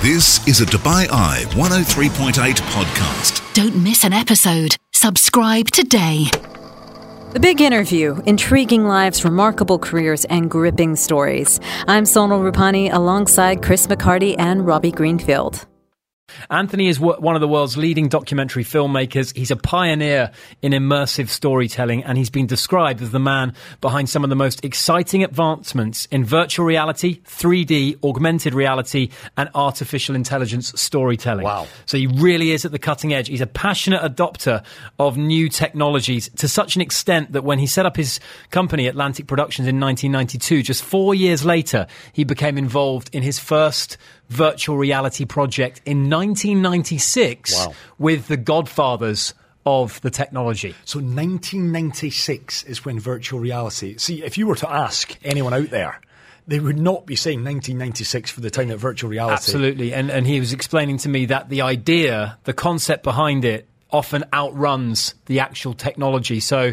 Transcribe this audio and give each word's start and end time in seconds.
This 0.00 0.46
is 0.46 0.60
a 0.60 0.64
Dubai 0.64 1.08
Eye 1.10 1.42
103.8 1.54 2.32
podcast. 2.70 3.42
Don't 3.52 3.74
miss 3.82 4.04
an 4.04 4.12
episode. 4.12 4.76
Subscribe 4.92 5.70
today. 5.72 6.26
The 7.32 7.40
Big 7.40 7.60
Interview 7.60 8.22
Intriguing 8.24 8.84
Lives, 8.86 9.24
Remarkable 9.24 9.76
Careers, 9.76 10.24
and 10.26 10.48
Gripping 10.48 10.94
Stories. 10.94 11.58
I'm 11.88 12.04
Sonal 12.04 12.48
Rupani 12.48 12.94
alongside 12.94 13.60
Chris 13.60 13.88
McCarty 13.88 14.36
and 14.38 14.64
Robbie 14.64 14.92
Greenfield. 14.92 15.66
Anthony 16.50 16.88
is 16.88 17.00
one 17.00 17.34
of 17.34 17.40
the 17.40 17.48
world's 17.48 17.76
leading 17.76 18.08
documentary 18.08 18.64
filmmakers. 18.64 19.34
He's 19.36 19.50
a 19.50 19.56
pioneer 19.56 20.30
in 20.62 20.72
immersive 20.72 21.28
storytelling, 21.28 22.04
and 22.04 22.18
he's 22.18 22.30
been 22.30 22.46
described 22.46 23.02
as 23.02 23.10
the 23.10 23.18
man 23.18 23.54
behind 23.80 24.08
some 24.08 24.24
of 24.24 24.30
the 24.30 24.36
most 24.36 24.64
exciting 24.64 25.24
advancements 25.24 26.06
in 26.06 26.24
virtual 26.24 26.66
reality, 26.66 27.20
3D, 27.22 28.02
augmented 28.04 28.54
reality, 28.54 29.10
and 29.36 29.48
artificial 29.54 30.14
intelligence 30.14 30.72
storytelling. 30.80 31.44
Wow. 31.44 31.66
So 31.86 31.96
he 31.96 32.06
really 32.06 32.52
is 32.52 32.64
at 32.64 32.72
the 32.72 32.78
cutting 32.78 33.12
edge. 33.12 33.28
He's 33.28 33.40
a 33.40 33.46
passionate 33.46 34.02
adopter 34.02 34.64
of 34.98 35.16
new 35.16 35.48
technologies 35.48 36.28
to 36.36 36.48
such 36.48 36.76
an 36.76 36.82
extent 36.82 37.32
that 37.32 37.42
when 37.42 37.58
he 37.58 37.66
set 37.66 37.86
up 37.86 37.96
his 37.96 38.20
company, 38.50 38.86
Atlantic 38.86 39.26
Productions, 39.26 39.68
in 39.68 39.80
1992, 39.80 40.62
just 40.62 40.82
four 40.82 41.14
years 41.14 41.44
later, 41.44 41.86
he 42.12 42.24
became 42.24 42.58
involved 42.58 43.10
in 43.12 43.22
his 43.22 43.38
first 43.38 43.96
virtual 44.28 44.76
reality 44.76 45.24
project 45.24 45.80
in 45.84 46.10
1996 46.10 47.54
wow. 47.54 47.72
with 47.98 48.28
the 48.28 48.36
godfathers 48.36 49.34
of 49.64 50.00
the 50.00 50.10
technology. 50.10 50.74
So 50.84 50.98
1996 50.98 52.62
is 52.64 52.84
when 52.84 52.98
virtual 52.98 53.40
reality. 53.40 53.96
See, 53.98 54.22
if 54.22 54.38
you 54.38 54.46
were 54.46 54.56
to 54.56 54.70
ask 54.70 55.16
anyone 55.22 55.52
out 55.52 55.70
there, 55.70 56.00
they 56.46 56.58
would 56.58 56.78
not 56.78 57.04
be 57.04 57.14
saying 57.14 57.44
1996 57.44 58.30
for 58.30 58.40
the 58.40 58.50
time 58.50 58.68
that 58.68 58.78
virtual 58.78 59.10
reality. 59.10 59.34
Absolutely. 59.34 59.92
And 59.92 60.10
and 60.10 60.26
he 60.26 60.40
was 60.40 60.54
explaining 60.54 60.96
to 60.98 61.08
me 61.08 61.26
that 61.26 61.50
the 61.50 61.60
idea, 61.60 62.38
the 62.44 62.54
concept 62.54 63.04
behind 63.04 63.44
it 63.44 63.68
often 63.90 64.24
outruns 64.34 65.14
the 65.26 65.40
actual 65.40 65.74
technology. 65.74 66.40
So 66.40 66.72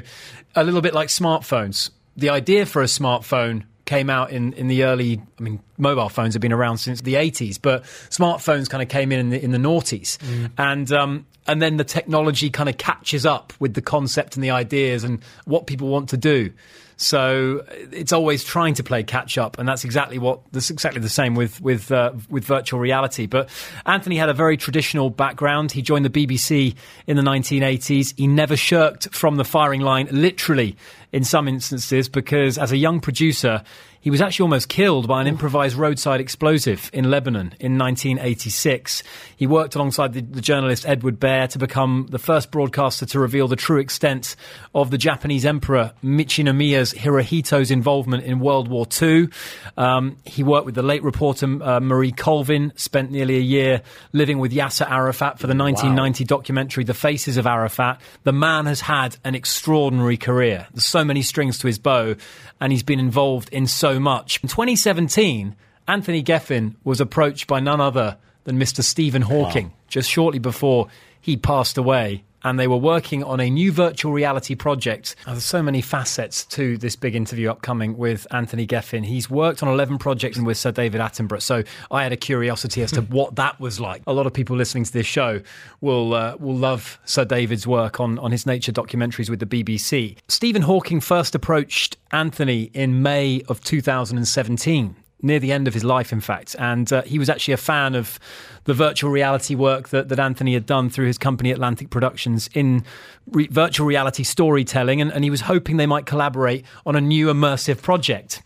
a 0.55 0.63
little 0.63 0.81
bit 0.81 0.93
like 0.93 1.09
smartphones. 1.09 1.89
The 2.15 2.29
idea 2.29 2.65
for 2.65 2.81
a 2.81 2.85
smartphone 2.85 3.63
came 3.85 4.09
out 4.09 4.31
in, 4.31 4.53
in 4.53 4.67
the 4.67 4.83
early, 4.83 5.21
I 5.39 5.43
mean, 5.43 5.59
mobile 5.77 6.09
phones 6.09 6.33
have 6.33 6.41
been 6.41 6.53
around 6.53 6.77
since 6.79 7.01
the 7.01 7.13
80s, 7.13 7.59
but 7.61 7.83
smartphones 8.09 8.69
kind 8.69 8.81
of 8.81 8.89
came 8.89 9.11
in 9.11 9.19
in 9.19 9.29
the, 9.29 9.43
in 9.43 9.51
the 9.51 9.57
noughties. 9.57 10.17
Mm. 10.17 10.51
And, 10.57 10.91
um, 10.91 11.25
and 11.47 11.61
then 11.61 11.77
the 11.77 11.83
technology 11.83 12.49
kind 12.49 12.67
of 12.67 12.77
catches 12.77 13.25
up 13.25 13.53
with 13.59 13.75
the 13.75 13.81
concept 13.81 14.35
and 14.35 14.43
the 14.43 14.49
ideas 14.51 15.03
and 15.03 15.23
what 15.45 15.67
people 15.67 15.87
want 15.87 16.09
to 16.09 16.17
do. 16.17 16.51
So 16.97 17.65
it's 17.69 18.13
always 18.13 18.43
trying 18.43 18.73
to 18.75 18.83
play 18.83 19.03
catch 19.03 19.37
up, 19.37 19.59
and 19.59 19.67
that's 19.67 19.83
exactly 19.83 20.17
what 20.17 20.39
that's 20.51 20.69
exactly 20.69 21.01
the 21.01 21.09
same 21.09 21.35
with 21.35 21.59
with 21.61 21.91
uh, 21.91 22.13
with 22.29 22.45
virtual 22.45 22.79
reality. 22.79 23.25
But 23.25 23.49
Anthony 23.85 24.17
had 24.17 24.29
a 24.29 24.33
very 24.33 24.55
traditional 24.55 25.09
background. 25.09 25.71
He 25.71 25.81
joined 25.81 26.05
the 26.05 26.09
BBC 26.09 26.75
in 27.07 27.17
the 27.17 27.23
1980s. 27.23 28.13
He 28.17 28.27
never 28.27 28.55
shirked 28.55 29.13
from 29.13 29.35
the 29.35 29.43
firing 29.43 29.81
line, 29.81 30.07
literally 30.11 30.77
in 31.11 31.23
some 31.23 31.47
instances, 31.47 32.07
because 32.07 32.57
as 32.57 32.71
a 32.71 32.77
young 32.77 33.01
producer, 33.01 33.63
he 34.05 34.11
was 34.11 34.21
actually 34.21 34.43
almost 34.43 34.69
killed 34.69 35.07
by 35.07 35.19
an 35.19 35.25
improvised 35.25 35.75
roadside 35.75 36.21
explosive 36.21 36.91
in 36.93 37.09
Lebanon 37.09 37.55
in 37.59 37.79
1986. 37.79 39.01
He 39.35 39.47
worked 39.47 39.73
alongside 39.73 40.13
the, 40.13 40.21
the, 40.21 40.41
journalist 40.41 40.87
Edward 40.87 41.19
Behr 41.19 41.49
to 41.49 41.57
become 41.57 42.05
the 42.11 42.19
first 42.19 42.51
broadcaster 42.51 43.07
to 43.07 43.19
reveal 43.19 43.47
the 43.47 43.55
true 43.55 43.79
extent 43.79 44.35
of 44.75 44.91
the 44.91 44.99
Japanese 44.99 45.43
Emperor 45.43 45.91
Michinomiya 46.03 46.93
Hirohito's 46.93 47.71
involvement 47.71 48.25
in 48.25 48.39
World 48.39 48.67
War 48.67 48.85
II. 49.01 49.29
Um, 49.75 50.17
he 50.23 50.43
worked 50.43 50.67
with 50.67 50.75
the 50.75 50.83
late 50.83 51.01
reporter 51.01 51.47
uh, 51.63 51.79
Marie 51.79 52.11
Colvin, 52.11 52.73
spent 52.75 53.09
nearly 53.09 53.37
a 53.37 53.41
year 53.41 53.81
living 54.13 54.37
with 54.37 54.51
Yasser 54.51 54.87
Arafat 54.87 55.39
for 55.39 55.47
the 55.47 55.55
1990 55.55 56.25
wow. 56.25 56.27
documentary 56.27 56.83
The 56.83 56.93
Faces 56.93 57.37
of 57.37 57.47
Arafat. 57.47 57.99
The 58.21 58.33
man 58.33 58.67
has 58.67 58.81
had 58.81 59.17
an 59.23 59.33
extraordinary 59.33 60.17
career. 60.17 60.67
There's 60.75 60.85
so 60.85 61.03
many 61.03 61.23
strings 61.23 61.57
to 61.57 61.65
his 61.65 61.79
bow, 61.79 62.15
and 62.61 62.71
he's 62.71 62.83
been 62.83 62.99
involved 62.99 63.49
in 63.49 63.65
so 63.65 63.94
much. 63.99 64.41
In 64.43 64.49
2017, 64.49 65.55
Anthony 65.87 66.23
Geffen 66.23 66.75
was 66.83 66.99
approached 66.99 67.47
by 67.47 67.59
none 67.59 67.79
other 67.79 68.17
than 68.43 68.59
Mr. 68.59 68.83
Stephen 68.83 69.23
Hawking 69.23 69.67
wow. 69.67 69.73
just 69.87 70.09
shortly 70.09 70.39
before 70.39 70.87
he 71.21 71.37
passed 71.37 71.77
away 71.77 72.23
and 72.45 72.59
they 72.59 72.67
were 72.67 72.77
working 72.77 73.23
on 73.23 73.39
a 73.39 73.49
new 73.49 73.71
virtual 73.71 74.13
reality 74.13 74.55
project. 74.55 75.15
Now, 75.25 75.33
there's 75.33 75.43
so 75.43 75.63
many 75.63 75.81
facets 75.81 76.45
to 76.45 76.77
this 76.77 76.95
big 76.95 77.15
interview 77.15 77.49
upcoming 77.49 77.97
with 77.97 78.27
Anthony 78.31 78.67
Geffen. 78.67 79.03
He's 79.03 79.29
worked 79.29 79.63
on 79.63 79.69
11 79.69 79.97
projects 79.97 80.39
with 80.39 80.55
Sir 80.55 80.71
David 80.71 81.01
Attenborough, 81.01 81.41
so 81.41 81.63
I 81.89 82.03
had 82.03 82.13
a 82.13 82.17
curiosity 82.17 82.83
as 82.83 82.91
to 82.91 83.01
what 83.01 83.35
that 83.35 83.59
was 83.59 83.79
like. 83.79 84.03
A 84.05 84.13
lot 84.13 84.27
of 84.27 84.33
people 84.33 84.55
listening 84.55 84.83
to 84.83 84.93
this 84.93 85.07
show 85.07 85.41
will 85.81 86.13
uh, 86.13 86.37
will 86.39 86.55
love 86.55 86.99
Sir 87.05 87.25
David's 87.25 87.65
work 87.65 87.99
on, 87.99 88.19
on 88.19 88.31
his 88.31 88.45
nature 88.45 88.71
documentaries 88.71 89.29
with 89.29 89.39
the 89.39 89.45
BBC. 89.47 90.17
Stephen 90.27 90.61
Hawking 90.61 91.01
first 91.01 91.33
approached 91.33 91.97
Anthony 92.11 92.69
in 92.73 93.01
May 93.01 93.41
of 93.47 93.59
2017 93.61 94.95
near 95.25 95.39
the 95.39 95.51
end 95.51 95.67
of 95.67 95.73
his 95.73 95.83
life, 95.83 96.13
in 96.13 96.21
fact. 96.21 96.55
And 96.59 96.91
uh, 96.93 97.01
he 97.01 97.19
was 97.19 97.29
actually 97.29 97.55
a 97.55 97.57
fan 97.57 97.95
of 97.95 98.19
the 98.65 98.73
virtual 98.73 99.09
reality 99.09 99.55
work 99.55 99.89
that, 99.89 100.09
that 100.09 100.19
Anthony 100.19 100.53
had 100.53 100.65
done 100.65 100.89
through 100.89 101.07
his 101.07 101.17
company 101.17 101.51
Atlantic 101.51 101.89
Productions 101.89 102.49
in 102.53 102.83
re- 103.31 103.47
virtual 103.47 103.87
reality 103.87 104.23
storytelling. 104.23 105.01
And, 105.01 105.11
and 105.11 105.23
he 105.23 105.29
was 105.29 105.41
hoping 105.41 105.77
they 105.77 105.85
might 105.85 106.05
collaborate 106.05 106.65
on 106.85 106.95
a 106.95 107.01
new 107.01 107.27
immersive 107.27 107.81
project. 107.81 108.41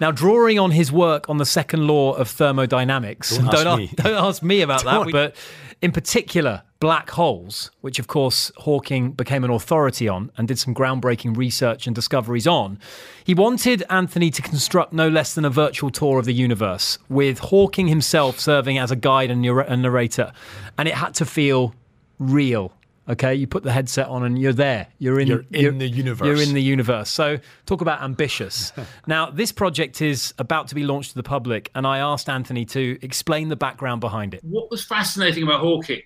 Now, 0.00 0.10
drawing 0.10 0.58
on 0.58 0.72
his 0.72 0.90
work 0.90 1.28
on 1.28 1.38
the 1.38 1.46
second 1.46 1.86
law 1.86 2.12
of 2.12 2.28
thermodynamics, 2.28 3.36
don't, 3.36 3.50
don't, 3.50 3.80
ask, 3.80 3.96
don't 3.96 4.24
ask 4.24 4.42
me 4.42 4.62
about 4.62 4.84
that, 4.84 5.08
but 5.10 5.36
in 5.84 5.92
particular, 5.92 6.62
black 6.80 7.10
holes, 7.10 7.70
which 7.82 7.98
of 7.98 8.06
course 8.06 8.50
Hawking 8.56 9.12
became 9.12 9.44
an 9.44 9.50
authority 9.50 10.08
on 10.08 10.32
and 10.38 10.48
did 10.48 10.58
some 10.58 10.74
groundbreaking 10.74 11.36
research 11.36 11.86
and 11.86 11.94
discoveries 11.94 12.46
on, 12.46 12.78
he 13.22 13.34
wanted 13.34 13.82
Anthony 13.90 14.30
to 14.30 14.40
construct 14.40 14.94
no 14.94 15.10
less 15.10 15.34
than 15.34 15.44
a 15.44 15.50
virtual 15.50 15.90
tour 15.90 16.18
of 16.18 16.24
the 16.24 16.32
universe, 16.32 16.96
with 17.10 17.38
Hawking 17.38 17.88
himself 17.88 18.40
serving 18.40 18.78
as 18.78 18.90
a 18.90 18.96
guide 18.96 19.30
and 19.30 19.42
narrator. 19.42 20.32
And 20.78 20.88
it 20.88 20.94
had 20.94 21.12
to 21.16 21.26
feel 21.26 21.74
real 22.18 22.72
Okay, 23.06 23.34
you 23.34 23.46
put 23.46 23.62
the 23.62 23.72
headset 23.72 24.08
on 24.08 24.24
and 24.24 24.38
you're 24.38 24.54
there. 24.54 24.86
You're 24.98 25.20
in, 25.20 25.28
you're 25.28 25.44
in 25.52 25.60
you're, 25.60 25.72
the 25.72 25.88
universe. 25.88 26.26
You're 26.26 26.40
in 26.40 26.54
the 26.54 26.62
universe. 26.62 27.10
So, 27.10 27.38
talk 27.66 27.82
about 27.82 28.02
ambitious. 28.02 28.72
now, 29.06 29.30
this 29.30 29.52
project 29.52 30.00
is 30.00 30.32
about 30.38 30.68
to 30.68 30.74
be 30.74 30.84
launched 30.84 31.10
to 31.10 31.16
the 31.16 31.22
public, 31.22 31.70
and 31.74 31.86
I 31.86 31.98
asked 31.98 32.30
Anthony 32.30 32.64
to 32.66 32.98
explain 33.02 33.48
the 33.48 33.56
background 33.56 34.00
behind 34.00 34.32
it. 34.32 34.40
What 34.42 34.70
was 34.70 34.82
fascinating 34.82 35.42
about 35.42 35.60
Hawking 35.60 36.00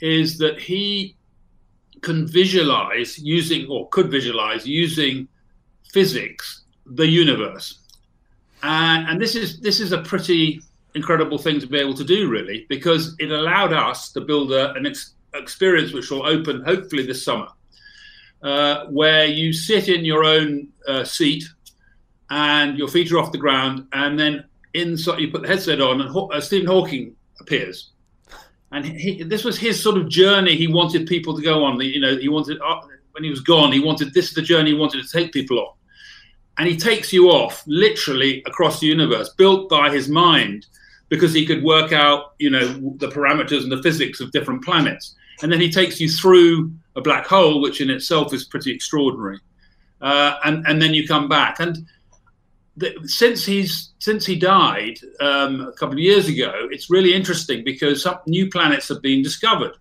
is 0.00 0.36
that 0.38 0.60
he 0.60 1.16
can 2.02 2.26
visualize 2.26 3.18
using, 3.18 3.66
or 3.70 3.88
could 3.88 4.10
visualize 4.10 4.66
using 4.66 5.28
physics, 5.92 6.64
the 6.84 7.06
universe. 7.06 7.78
And, 8.62 9.08
and 9.08 9.20
this 9.20 9.34
is 9.34 9.60
this 9.60 9.80
is 9.80 9.92
a 9.92 10.02
pretty 10.02 10.60
incredible 10.94 11.38
thing 11.38 11.60
to 11.60 11.66
be 11.66 11.78
able 11.78 11.94
to 11.94 12.04
do, 12.04 12.28
really, 12.28 12.66
because 12.68 13.14
it 13.18 13.30
allowed 13.30 13.72
us 13.72 14.12
to 14.12 14.20
build 14.20 14.52
a, 14.52 14.72
an 14.74 14.86
ex- 14.86 15.14
experience 15.38 15.92
which 15.92 16.10
will 16.10 16.26
open 16.26 16.62
hopefully 16.62 17.06
this 17.06 17.24
summer, 17.24 17.48
uh, 18.42 18.86
where 18.86 19.26
you 19.26 19.52
sit 19.52 19.88
in 19.88 20.04
your 20.04 20.24
own 20.24 20.68
uh, 20.86 21.04
seat 21.04 21.44
and 22.30 22.78
your 22.78 22.88
feet 22.88 23.10
are 23.12 23.18
off 23.18 23.32
the 23.32 23.38
ground, 23.38 23.86
and 23.92 24.18
then 24.18 24.44
inside 24.74 25.18
you 25.20 25.30
put 25.30 25.42
the 25.42 25.48
headset 25.48 25.80
on, 25.80 26.00
and 26.00 26.14
uh, 26.32 26.40
Stephen 26.40 26.66
Hawking 26.66 27.14
appears. 27.40 27.90
And 28.70 28.84
he, 28.84 29.22
this 29.22 29.44
was 29.44 29.58
his 29.58 29.82
sort 29.82 29.96
of 29.96 30.08
journey 30.08 30.54
he 30.54 30.66
wanted 30.66 31.06
people 31.06 31.34
to 31.34 31.42
go 31.42 31.64
on. 31.64 31.80
You 31.80 32.00
know, 32.00 32.16
he 32.18 32.28
wanted 32.28 32.58
uh, 32.60 32.80
when 33.12 33.24
he 33.24 33.30
was 33.30 33.40
gone, 33.40 33.72
he 33.72 33.80
wanted 33.80 34.12
this 34.12 34.28
is 34.28 34.34
the 34.34 34.42
journey 34.42 34.72
he 34.72 34.76
wanted 34.76 35.02
to 35.02 35.08
take 35.10 35.32
people 35.32 35.58
on, 35.58 35.72
and 36.58 36.68
he 36.68 36.76
takes 36.76 37.12
you 37.12 37.30
off 37.30 37.64
literally 37.66 38.42
across 38.46 38.80
the 38.80 38.86
universe, 38.86 39.30
built 39.30 39.70
by 39.70 39.90
his 39.90 40.08
mind 40.08 40.66
because 41.08 41.32
he 41.32 41.46
could 41.46 41.62
work 41.62 41.92
out, 41.92 42.34
you 42.38 42.50
know, 42.50 42.94
the 42.98 43.08
parameters 43.08 43.62
and 43.62 43.72
the 43.72 43.82
physics 43.82 44.20
of 44.20 44.30
different 44.30 44.62
planets. 44.62 45.14
And 45.42 45.52
then 45.52 45.60
he 45.60 45.70
takes 45.70 46.00
you 46.00 46.08
through 46.08 46.72
a 46.96 47.00
black 47.00 47.26
hole, 47.26 47.60
which 47.60 47.80
in 47.80 47.90
itself 47.90 48.32
is 48.32 48.44
pretty 48.44 48.72
extraordinary. 48.72 49.38
Uh, 50.00 50.36
and 50.44 50.66
and 50.66 50.80
then 50.80 50.94
you 50.94 51.06
come 51.06 51.28
back. 51.28 51.60
And 51.60 51.86
the, 52.76 52.94
since 53.04 53.44
he's 53.44 53.92
since 53.98 54.24
he 54.24 54.36
died 54.36 54.98
um, 55.20 55.60
a 55.60 55.72
couple 55.72 55.94
of 55.94 56.00
years 56.00 56.28
ago, 56.28 56.68
it's 56.70 56.90
really 56.90 57.14
interesting 57.14 57.64
because 57.64 58.02
some 58.02 58.18
new 58.26 58.48
planets 58.48 58.88
have 58.88 59.02
been 59.02 59.22
discovered. 59.22 59.72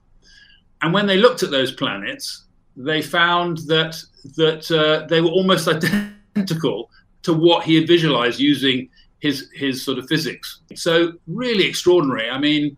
And 0.82 0.94
when 0.94 1.08
they 1.08 1.18
looked 1.18 1.44
at 1.44 1.52
those 1.52 1.72
planets, 1.72 2.46
they 2.76 3.02
found 3.02 3.60
that 3.68 3.98
that 4.36 4.72
uh, 4.72 5.08
they 5.08 5.22
were 5.22 5.30
almost 5.30 5.68
identical 6.36 6.90
to 7.24 7.34
what 7.34 7.64
he 7.64 7.76
had 7.76 7.88
visualized 7.88 8.40
using 8.40 8.90
his 9.20 9.50
his 9.54 9.84
sort 9.84 9.98
of 9.98 10.08
physics. 10.08 10.62
So 10.76 11.14
really 11.28 11.66
extraordinary. 11.68 12.30
I 12.30 12.40
mean, 12.40 12.78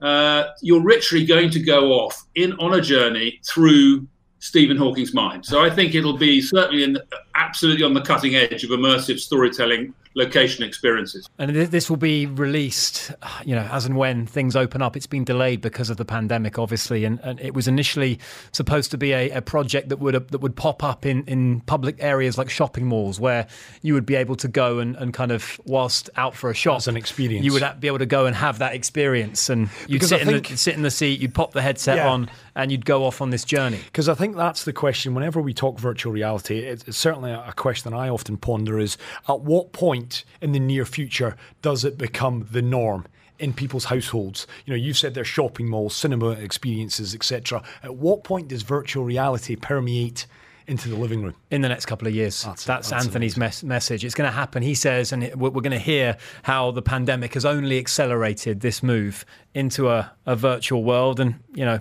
uh, 0.00 0.44
you're 0.62 0.82
literally 0.82 1.24
going 1.24 1.50
to 1.50 1.60
go 1.60 1.92
off 1.92 2.26
in 2.34 2.52
on 2.54 2.74
a 2.74 2.80
journey 2.80 3.40
through 3.46 4.06
Stephen 4.38 4.76
Hawking's 4.76 5.14
mind. 5.14 5.44
So 5.46 5.62
I 5.62 5.70
think 5.70 5.94
it'll 5.94 6.18
be 6.18 6.40
certainly 6.42 6.84
in 6.84 6.98
absolutely 7.34 7.84
on 7.84 7.94
the 7.94 8.00
cutting 8.00 8.34
edge 8.34 8.64
of 8.64 8.70
immersive 8.70 9.18
storytelling 9.18 9.94
location 10.16 10.62
experiences. 10.62 11.28
And 11.38 11.56
this 11.56 11.90
will 11.90 11.96
be 11.96 12.26
released, 12.26 13.10
you 13.44 13.54
know, 13.54 13.68
as 13.72 13.84
and 13.84 13.96
when 13.96 14.26
things 14.26 14.54
open 14.54 14.80
up. 14.80 14.96
It's 14.96 15.08
been 15.08 15.24
delayed 15.24 15.60
because 15.60 15.90
of 15.90 15.96
the 15.96 16.04
pandemic, 16.04 16.56
obviously, 16.56 17.04
and, 17.04 17.18
and 17.24 17.40
it 17.40 17.52
was 17.52 17.66
initially 17.66 18.20
supposed 18.52 18.92
to 18.92 18.98
be 18.98 19.12
a, 19.12 19.30
a 19.30 19.42
project 19.42 19.88
that 19.88 19.98
would 19.98 20.14
that 20.28 20.38
would 20.38 20.54
pop 20.54 20.84
up 20.84 21.04
in, 21.04 21.24
in 21.24 21.62
public 21.62 21.96
areas 21.98 22.38
like 22.38 22.48
shopping 22.48 22.86
malls, 22.86 23.18
where 23.18 23.48
you 23.82 23.92
would 23.94 24.06
be 24.06 24.14
able 24.14 24.36
to 24.36 24.46
go 24.46 24.78
and, 24.78 24.94
and 24.96 25.12
kind 25.12 25.32
of 25.32 25.60
whilst 25.64 26.08
out 26.16 26.36
for 26.36 26.48
a 26.48 26.54
shop, 26.54 26.76
as 26.76 26.86
an 26.86 26.96
experience, 26.96 27.44
you 27.44 27.52
would 27.52 27.64
be 27.80 27.88
able 27.88 27.98
to 27.98 28.06
go 28.06 28.26
and 28.26 28.36
have 28.36 28.60
that 28.60 28.74
experience, 28.74 29.48
and 29.48 29.68
you'd 29.88 30.04
sit 30.04 30.20
in, 30.20 30.28
the, 30.28 30.56
sit 30.56 30.76
in 30.76 30.82
the 30.82 30.92
seat, 30.92 31.20
you'd 31.20 31.34
pop 31.34 31.52
the 31.52 31.62
headset 31.62 31.96
yeah. 31.96 32.08
on, 32.08 32.30
and 32.54 32.70
you'd 32.70 32.84
go 32.84 33.04
off 33.04 33.20
on 33.20 33.30
this 33.30 33.44
journey. 33.44 33.80
Because 33.86 34.08
I 34.08 34.14
think 34.14 34.36
that's 34.36 34.62
the 34.62 34.72
question. 34.72 35.12
Whenever 35.12 35.40
we 35.40 35.52
talk 35.52 35.80
virtual 35.80 36.12
reality, 36.12 36.60
it's, 36.60 36.84
it's 36.84 36.96
certainly 36.96 37.23
a 37.32 37.52
question 37.54 37.92
I 37.92 38.08
often 38.08 38.36
ponder: 38.36 38.78
is 38.78 38.98
at 39.28 39.40
what 39.40 39.72
point 39.72 39.94
point 39.94 40.24
in 40.40 40.52
the 40.52 40.58
near 40.58 40.84
future 40.84 41.36
does 41.62 41.84
it 41.84 41.98
become 41.98 42.48
the 42.50 42.62
norm? 42.62 43.06
in 43.40 43.52
people's 43.52 43.86
households. 43.86 44.46
You 44.64 44.72
know, 44.72 44.76
you've 44.76 44.96
said 44.96 45.12
there's 45.12 45.26
shopping 45.26 45.68
malls, 45.68 45.96
cinema 45.96 46.30
experiences, 46.30 47.16
etc. 47.16 47.64
At 47.82 47.96
what 47.96 48.22
point 48.22 48.46
does 48.46 48.62
virtual 48.62 49.02
reality 49.04 49.56
permeate 49.56 50.28
into 50.66 50.88
the 50.88 50.96
living 50.96 51.22
room? 51.22 51.34
In 51.50 51.60
the 51.60 51.68
next 51.68 51.86
couple 51.86 52.08
of 52.08 52.14
years. 52.14 52.42
That's, 52.42 52.64
that's, 52.64 52.90
that's 52.90 53.06
Anthony's 53.06 53.36
mes- 53.36 53.62
message. 53.62 54.04
It's 54.04 54.14
going 54.14 54.28
to 54.28 54.34
happen. 54.34 54.62
He 54.62 54.74
says, 54.74 55.12
and 55.12 55.34
we're 55.34 55.50
going 55.50 55.70
to 55.70 55.78
hear 55.78 56.16
how 56.42 56.70
the 56.70 56.82
pandemic 56.82 57.34
has 57.34 57.44
only 57.44 57.78
accelerated 57.78 58.60
this 58.60 58.82
move 58.82 59.24
into 59.54 59.88
a, 59.88 60.12
a 60.26 60.36
virtual 60.36 60.84
world. 60.84 61.20
And, 61.20 61.36
you 61.54 61.64
know, 61.64 61.78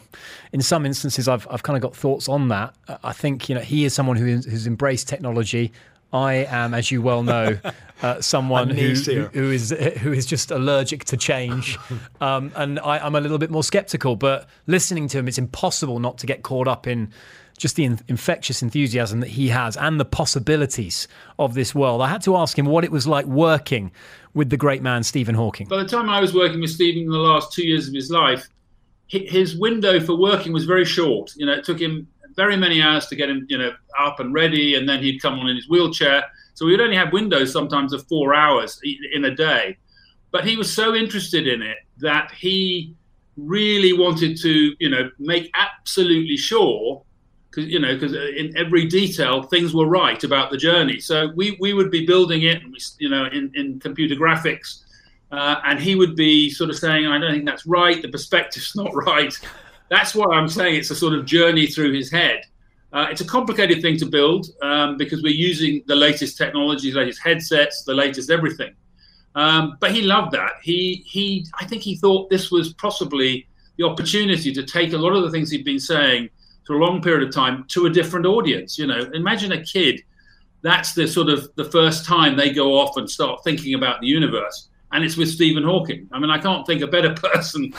in 0.51 0.61
some 0.61 0.85
instances, 0.85 1.27
I've, 1.27 1.47
I've 1.49 1.63
kind 1.63 1.77
of 1.77 1.81
got 1.81 1.95
thoughts 1.95 2.29
on 2.29 2.49
that. 2.49 2.75
I 3.03 3.13
think, 3.13 3.49
you 3.49 3.55
know, 3.55 3.61
he 3.61 3.85
is 3.85 3.93
someone 3.93 4.17
who 4.17 4.27
is, 4.27 4.45
who's 4.45 4.67
embraced 4.67 5.07
technology 5.07 5.71
I 6.13 6.45
am, 6.47 6.75
as 6.75 6.91
you 6.91 7.01
well 7.01 7.23
know, 7.23 7.57
uh, 8.03 8.21
someone 8.21 8.69
who, 8.69 8.93
who 8.93 9.51
is 9.51 9.71
who 9.71 10.13
is 10.13 10.25
just 10.27 10.51
allergic 10.51 11.05
to 11.05 11.17
change, 11.17 11.79
um, 12.21 12.51
and 12.55 12.79
I, 12.79 13.05
am 13.05 13.15
a 13.15 13.21
little 13.21 13.39
bit 13.39 13.49
more 13.49 13.63
skeptical. 13.63 14.15
But 14.15 14.47
listening 14.67 15.07
to 15.09 15.17
him, 15.17 15.27
it's 15.27 15.39
impossible 15.39 15.99
not 15.99 16.19
to 16.19 16.27
get 16.27 16.43
caught 16.43 16.67
up 16.67 16.85
in 16.85 17.11
just 17.57 17.75
the 17.75 17.85
in- 17.85 17.99
infectious 18.07 18.61
enthusiasm 18.61 19.19
that 19.19 19.29
he 19.29 19.49
has 19.49 19.77
and 19.77 19.99
the 19.99 20.05
possibilities 20.05 21.07
of 21.39 21.53
this 21.53 21.73
world. 21.73 22.01
I 22.01 22.07
had 22.07 22.21
to 22.23 22.35
ask 22.35 22.57
him 22.57 22.65
what 22.65 22.83
it 22.83 22.91
was 22.91 23.07
like 23.07 23.25
working 23.25 23.91
with 24.33 24.49
the 24.49 24.57
great 24.57 24.81
man 24.81 25.03
Stephen 25.03 25.35
Hawking. 25.35 25.67
By 25.67 25.83
the 25.83 25.89
time 25.89 26.09
I 26.09 26.19
was 26.19 26.33
working 26.33 26.59
with 26.61 26.71
Stephen 26.71 27.03
in 27.03 27.09
the 27.09 27.17
last 27.17 27.53
two 27.53 27.65
years 27.65 27.87
of 27.87 27.93
his 27.93 28.09
life, 28.09 28.47
his 29.07 29.55
window 29.57 29.99
for 29.99 30.15
working 30.15 30.53
was 30.53 30.65
very 30.65 30.85
short. 30.85 31.33
You 31.35 31.45
know, 31.45 31.53
it 31.53 31.63
took 31.63 31.79
him 31.79 32.07
very 32.35 32.57
many 32.57 32.81
hours 32.81 33.05
to 33.07 33.15
get 33.15 33.29
him, 33.29 33.45
you 33.47 33.57
know, 33.57 33.71
up 33.99 34.19
and 34.19 34.33
ready, 34.33 34.75
and 34.75 34.89
then 34.89 35.03
he'd 35.03 35.21
come 35.21 35.39
on 35.39 35.47
in 35.47 35.55
his 35.55 35.69
wheelchair. 35.69 36.23
So 36.55 36.65
we'd 36.65 36.81
only 36.81 36.95
have 36.95 37.13
windows 37.13 37.51
sometimes 37.51 37.93
of 37.93 38.07
four 38.07 38.33
hours 38.33 38.79
in 39.13 39.25
a 39.25 39.35
day. 39.35 39.77
But 40.31 40.47
he 40.47 40.55
was 40.55 40.73
so 40.73 40.95
interested 40.95 41.47
in 41.47 41.61
it 41.61 41.77
that 41.99 42.31
he 42.31 42.95
really 43.37 43.93
wanted 43.93 44.37
to, 44.37 44.75
you 44.79 44.89
know, 44.89 45.09
make 45.19 45.51
absolutely 45.53 46.37
sure, 46.37 47.03
because 47.53 47.69
you 47.69 47.79
know, 47.79 47.93
because 47.93 48.13
in 48.13 48.55
every 48.57 48.85
detail 48.85 49.43
things 49.43 49.73
were 49.73 49.87
right 49.87 50.23
about 50.23 50.49
the 50.51 50.57
journey. 50.57 50.99
So 50.99 51.31
we 51.35 51.57
we 51.59 51.73
would 51.73 51.91
be 51.91 52.05
building 52.05 52.43
it, 52.43 52.61
you 52.99 53.09
know, 53.09 53.25
in 53.25 53.51
in 53.55 53.79
computer 53.79 54.15
graphics. 54.15 54.83
Uh, 55.31 55.59
and 55.65 55.79
he 55.79 55.95
would 55.95 56.15
be 56.15 56.47
sort 56.49 56.69
of 56.69 56.77
saying, 56.77 57.07
I 57.07 57.17
don't 57.17 57.31
think 57.31 57.45
that's 57.45 57.65
right. 57.65 57.99
The 57.99 58.07
perspective's 58.07 58.75
not 58.75 58.93
right. 58.93 59.33
That's 59.89 60.13
why 60.13 60.27
I'm 60.27 60.47
saying 60.47 60.75
it's 60.75 60.91
a 60.91 60.95
sort 60.95 61.13
of 61.13 61.25
journey 61.25 61.65
through 61.65 61.93
his 61.93 62.11
head. 62.11 62.41
Uh, 62.91 63.07
it's 63.09 63.21
a 63.21 63.25
complicated 63.25 63.81
thing 63.81 63.97
to 63.97 64.05
build 64.05 64.47
um, 64.61 64.97
because 64.97 65.23
we're 65.23 65.33
using 65.33 65.81
the 65.87 65.95
latest 65.95 66.37
technologies, 66.37 66.93
latest 66.93 67.19
headsets, 67.23 67.83
the 67.83 67.93
latest 67.93 68.29
everything. 68.29 68.75
Um, 69.33 69.77
but 69.79 69.91
he 69.91 70.03
loved 70.03 70.31
that. 70.33 70.53
He 70.61 71.03
he. 71.07 71.47
I 71.59 71.65
think 71.65 71.81
he 71.81 71.95
thought 71.95 72.29
this 72.29 72.51
was 72.51 72.73
possibly 72.73 73.47
the 73.77 73.85
opportunity 73.85 74.53
to 74.53 74.63
take 74.63 74.93
a 74.93 74.97
lot 74.97 75.13
of 75.13 75.23
the 75.23 75.31
things 75.31 75.49
he'd 75.49 75.65
been 75.65 75.79
saying 75.79 76.29
for 76.65 76.75
a 76.75 76.85
long 76.85 77.01
period 77.01 77.27
of 77.27 77.33
time 77.33 77.65
to 77.69 77.85
a 77.85 77.89
different 77.89 78.25
audience. 78.25 78.77
You 78.77 78.87
know, 78.87 79.09
imagine 79.13 79.51
a 79.51 79.63
kid. 79.63 80.01
That's 80.61 80.93
the 80.93 81.07
sort 81.07 81.29
of 81.29 81.49
the 81.55 81.65
first 81.65 82.05
time 82.05 82.37
they 82.37 82.51
go 82.51 82.79
off 82.79 82.95
and 82.97 83.09
start 83.09 83.43
thinking 83.43 83.73
about 83.73 84.01
the 84.01 84.07
universe, 84.07 84.69
and 84.91 85.03
it's 85.03 85.17
with 85.17 85.29
Stephen 85.29 85.63
Hawking. 85.63 86.07
I 86.11 86.19
mean, 86.19 86.29
I 86.29 86.37
can't 86.37 86.65
think 86.65 86.81
a 86.81 86.87
better 86.87 87.13
person 87.33 87.73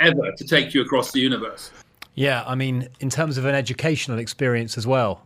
ever 0.00 0.32
to 0.36 0.44
take 0.44 0.74
you 0.74 0.82
across 0.82 1.12
the 1.12 1.20
universe. 1.20 1.70
Yeah, 2.14 2.44
I 2.46 2.54
mean, 2.54 2.88
in 3.00 3.10
terms 3.10 3.36
of 3.36 3.44
an 3.44 3.54
educational 3.54 4.18
experience 4.18 4.78
as 4.78 4.86
well, 4.86 5.25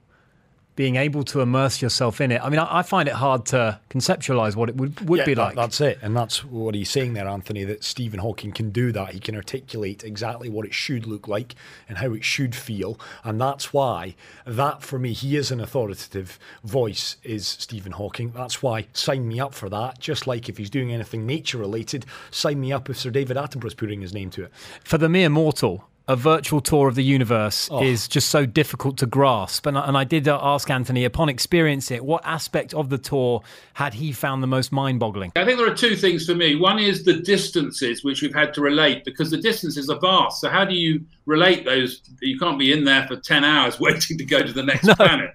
being 0.77 0.97
able 0.97 1.23
to 1.25 1.41
immerse 1.41 1.83
yourself 1.83 2.21
in 2.21 2.33
it. 2.33 2.41
I 2.43 2.49
mean, 2.49 2.59
I, 2.59 2.79
I 2.79 2.83
find 2.83 3.09
it 3.09 3.15
hard 3.15 3.45
to 3.47 3.79
conceptualize 3.91 4.57
what 4.57 4.69
it 4.69 4.77
would, 4.77 5.09
would 5.09 5.19
yeah, 5.19 5.25
be 5.25 5.35
like. 5.35 5.55
That, 5.55 5.63
that's 5.63 5.81
it. 5.81 5.99
And 6.01 6.17
that's 6.17 6.45
what 6.45 6.75
he's 6.75 6.91
saying 6.91 7.13
there, 7.15 7.29
Anthony, 7.29 7.65
that 7.65 7.85
Stephen 7.85 8.21
Hawking 8.21 8.53
can 8.53 8.71
do 8.71 8.93
that. 8.93 9.11
He 9.11 9.21
can 9.21 9.37
articulate 9.37 10.05
exactly 10.05 10.49
what 10.49 10.65
it 10.65 10.73
should 10.73 11.07
look 11.07 11.29
like 11.29 11.55
and 11.89 11.99
how 11.99 12.13
it 12.13 12.25
should 12.25 12.55
feel. 12.55 12.99
And 13.25 13.41
that's 13.41 13.73
why, 13.73 14.15
that 14.47 14.83
for 14.83 14.99
me, 14.99 15.13
he 15.13 15.37
is 15.37 15.51
an 15.51 15.61
authoritative 15.61 16.39
voice, 16.65 17.17
is 17.23 17.47
Stephen 17.47 17.93
Hawking. 17.93 18.31
That's 18.31 18.63
why, 18.63 18.87
sign 18.93 19.29
me 19.29 19.41
up 19.41 19.55
for 19.55 19.69
that. 19.69 19.99
Just 19.99 20.27
like 20.27 20.49
if 20.49 20.57
he's 20.57 20.71
doing 20.71 20.93
anything 20.93 21.27
nature 21.27 21.59
related, 21.59 22.07
sign 22.31 22.61
me 22.61 22.73
up 22.73 22.89
if 22.89 22.97
Sir 22.97 23.11
David 23.11 23.37
Attenborough's 23.37 23.75
putting 23.75 24.01
his 24.01 24.15
name 24.15 24.31
to 24.31 24.45
it. 24.45 24.53
For 24.85 24.99
the 24.99 25.09
mere 25.09 25.29
mortal, 25.29 25.85
a 26.11 26.17
virtual 26.17 26.61
tour 26.61 26.89
of 26.89 26.97
the 26.97 27.05
universe 27.05 27.69
oh. 27.71 27.81
is 27.81 28.09
just 28.09 28.31
so 28.31 28.45
difficult 28.45 28.99
to 28.99 29.07
grasp. 29.07 29.65
And, 29.65 29.77
and 29.79 29.97
I 29.97 30.03
did 30.03 30.27
uh, 30.27 30.41
ask 30.43 30.69
Anthony, 30.69 31.05
upon 31.05 31.29
experiencing 31.29 31.99
it, 31.99 32.05
what 32.05 32.21
aspect 32.27 32.75
of 32.75 32.91
the 32.91 32.99
tour 32.99 33.43
had 33.75 33.95
he 33.95 34.11
found 34.11 34.43
the 34.43 34.49
most 34.49 34.73
mind 34.73 34.99
boggling? 34.99 35.31
I 35.37 35.45
think 35.45 35.59
there 35.59 35.71
are 35.71 35.75
two 35.75 35.95
things 35.95 36.27
for 36.27 36.35
me. 36.35 36.57
One 36.57 36.81
is 36.81 37.05
the 37.05 37.13
distances 37.13 38.03
which 38.03 38.23
we've 38.23 38.35
had 38.35 38.53
to 38.55 38.61
relate 38.61 39.05
because 39.05 39.31
the 39.31 39.37
distances 39.37 39.89
are 39.89 40.01
vast. 40.01 40.41
So, 40.41 40.49
how 40.49 40.65
do 40.65 40.75
you 40.75 41.01
relate 41.27 41.65
those? 41.65 42.03
You 42.21 42.37
can't 42.41 42.59
be 42.59 42.73
in 42.73 42.85
there 42.85 43.07
for 43.07 43.15
10 43.15 43.45
hours 43.45 43.79
waiting 43.81 44.19
to 44.19 44.25
go 44.25 44.43
to 44.43 44.53
the 44.53 44.65
next 44.65 44.87
no. 44.87 44.95
planet. 44.97 45.31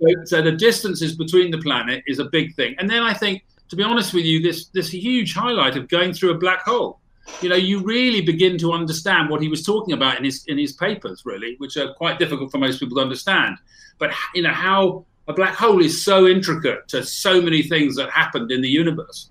So, 0.00 0.08
so, 0.24 0.42
the 0.42 0.52
distances 0.52 1.14
between 1.14 1.50
the 1.50 1.58
planet 1.58 2.02
is 2.06 2.20
a 2.20 2.24
big 2.24 2.54
thing. 2.54 2.74
And 2.78 2.88
then 2.88 3.02
I 3.02 3.12
think, 3.12 3.44
to 3.68 3.76
be 3.76 3.82
honest 3.82 4.14
with 4.14 4.24
you, 4.24 4.40
this, 4.40 4.68
this 4.68 4.88
huge 4.88 5.34
highlight 5.34 5.76
of 5.76 5.88
going 5.88 6.14
through 6.14 6.30
a 6.30 6.38
black 6.38 6.62
hole 6.62 7.00
you 7.40 7.48
know, 7.48 7.56
you 7.56 7.82
really 7.82 8.20
begin 8.20 8.58
to 8.58 8.72
understand 8.72 9.28
what 9.28 9.42
he 9.42 9.48
was 9.48 9.64
talking 9.64 9.94
about 9.94 10.18
in 10.18 10.24
his 10.24 10.44
in 10.46 10.58
his 10.58 10.72
papers, 10.72 11.22
really, 11.24 11.56
which 11.58 11.76
are 11.76 11.92
quite 11.94 12.18
difficult 12.18 12.50
for 12.50 12.58
most 12.58 12.80
people 12.80 12.96
to 12.96 13.02
understand. 13.02 13.56
But 13.98 14.12
you 14.34 14.42
know 14.42 14.52
how 14.52 15.04
a 15.28 15.32
black 15.32 15.54
hole 15.54 15.82
is 15.82 16.04
so 16.04 16.26
intricate 16.26 16.88
to 16.88 17.04
so 17.04 17.40
many 17.40 17.62
things 17.62 17.96
that 17.96 18.10
happened 18.10 18.50
in 18.50 18.60
the 18.62 18.68
universe. 18.68 19.30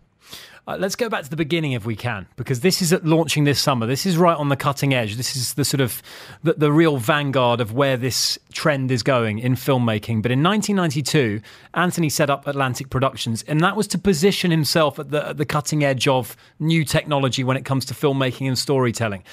Uh, 0.68 0.76
let's 0.80 0.96
go 0.96 1.08
back 1.10 1.24
to 1.24 1.30
the 1.30 1.36
beginning 1.36 1.74
if 1.74 1.86
we 1.86 1.96
can, 1.96 2.26
because 2.38 2.62
this 2.62 2.82
is 2.82 2.92
at 2.92 3.06
launching 3.06 3.44
this 3.44 3.62
summer. 3.62 3.86
This 3.86 4.04
is 4.04 4.18
right 4.18 4.36
on 4.36 4.50
the 4.50 4.56
cutting 4.56 4.96
edge. 4.96 5.16
This 5.16 5.36
is 5.36 5.54
the 5.54 5.64
sort 5.64 5.80
of 5.80 6.02
the, 6.42 6.54
the 6.54 6.72
real 6.72 6.98
vanguard 6.98 7.62
of 7.62 7.74
where 7.74 7.98
this 7.98 8.40
trend 8.52 8.90
is 8.90 9.04
going 9.04 9.38
in 9.38 9.54
filmmaking. 9.54 10.24
But 10.24 10.32
in 10.32 10.42
1992, 10.42 11.42
Anthony 11.76 12.10
set 12.10 12.32
up 12.32 12.48
Atlantic 12.48 12.90
Productions, 12.90 13.44
and 13.44 13.62
that 13.62 13.76
was 13.76 13.86
to 13.90 14.00
position 14.00 14.50
himself 14.50 14.98
at 14.98 15.12
the, 15.12 15.30
at 15.30 15.38
the 15.38 15.46
cutting 15.46 15.84
edge 15.84 16.08
of 16.08 16.36
new 16.58 16.84
technology 16.84 17.44
when 17.44 17.58
it 17.58 17.66
comes 17.66 17.86
to 17.86 17.94
filmmaking 17.94 18.48
and 18.48 18.58
storytelling. 18.58 19.24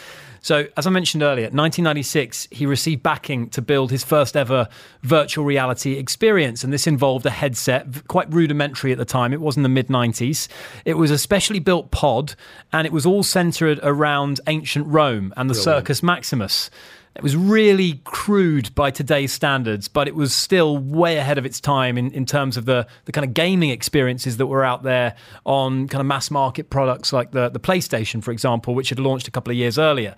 So, 0.42 0.66
as 0.76 0.88
I 0.88 0.90
mentioned 0.90 1.22
earlier, 1.22 1.44
1996, 1.44 2.48
he 2.50 2.66
received 2.66 3.02
backing 3.02 3.48
to 3.50 3.62
build 3.62 3.92
his 3.92 4.02
first 4.02 4.36
ever 4.36 4.68
virtual 5.02 5.44
reality 5.44 5.92
experience. 5.92 6.64
And 6.64 6.72
this 6.72 6.88
involved 6.88 7.24
a 7.26 7.30
headset, 7.30 8.08
quite 8.08 8.32
rudimentary 8.32 8.90
at 8.90 8.98
the 8.98 9.04
time. 9.04 9.32
It 9.32 9.40
was 9.40 9.56
in 9.56 9.62
the 9.62 9.68
mid 9.68 9.86
90s. 9.86 10.48
It 10.84 10.94
was 10.94 11.12
a 11.12 11.18
specially 11.18 11.60
built 11.60 11.92
pod, 11.92 12.34
and 12.72 12.86
it 12.86 12.92
was 12.92 13.06
all 13.06 13.22
centered 13.22 13.78
around 13.84 14.40
ancient 14.48 14.88
Rome 14.88 15.32
and 15.36 15.48
the 15.48 15.54
Brilliant. 15.54 15.64
Circus 15.64 16.02
Maximus. 16.02 16.70
It 17.14 17.22
was 17.22 17.36
really 17.36 18.00
crude 18.04 18.74
by 18.74 18.90
today's 18.90 19.32
standards, 19.32 19.86
but 19.86 20.08
it 20.08 20.14
was 20.14 20.34
still 20.34 20.78
way 20.78 21.18
ahead 21.18 21.36
of 21.36 21.44
its 21.44 21.60
time 21.60 21.98
in, 21.98 22.10
in 22.12 22.24
terms 22.24 22.56
of 22.56 22.64
the, 22.64 22.86
the 23.04 23.12
kind 23.12 23.24
of 23.24 23.34
gaming 23.34 23.68
experiences 23.68 24.38
that 24.38 24.46
were 24.46 24.64
out 24.64 24.82
there 24.82 25.14
on 25.44 25.88
kind 25.88 26.00
of 26.00 26.06
mass 26.06 26.30
market 26.30 26.70
products 26.70 27.12
like 27.12 27.32
the, 27.32 27.50
the 27.50 27.60
PlayStation, 27.60 28.24
for 28.24 28.30
example, 28.30 28.74
which 28.74 28.88
had 28.88 28.98
launched 28.98 29.28
a 29.28 29.30
couple 29.30 29.50
of 29.50 29.56
years 29.58 29.78
earlier. 29.78 30.16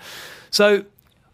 So 0.50 0.84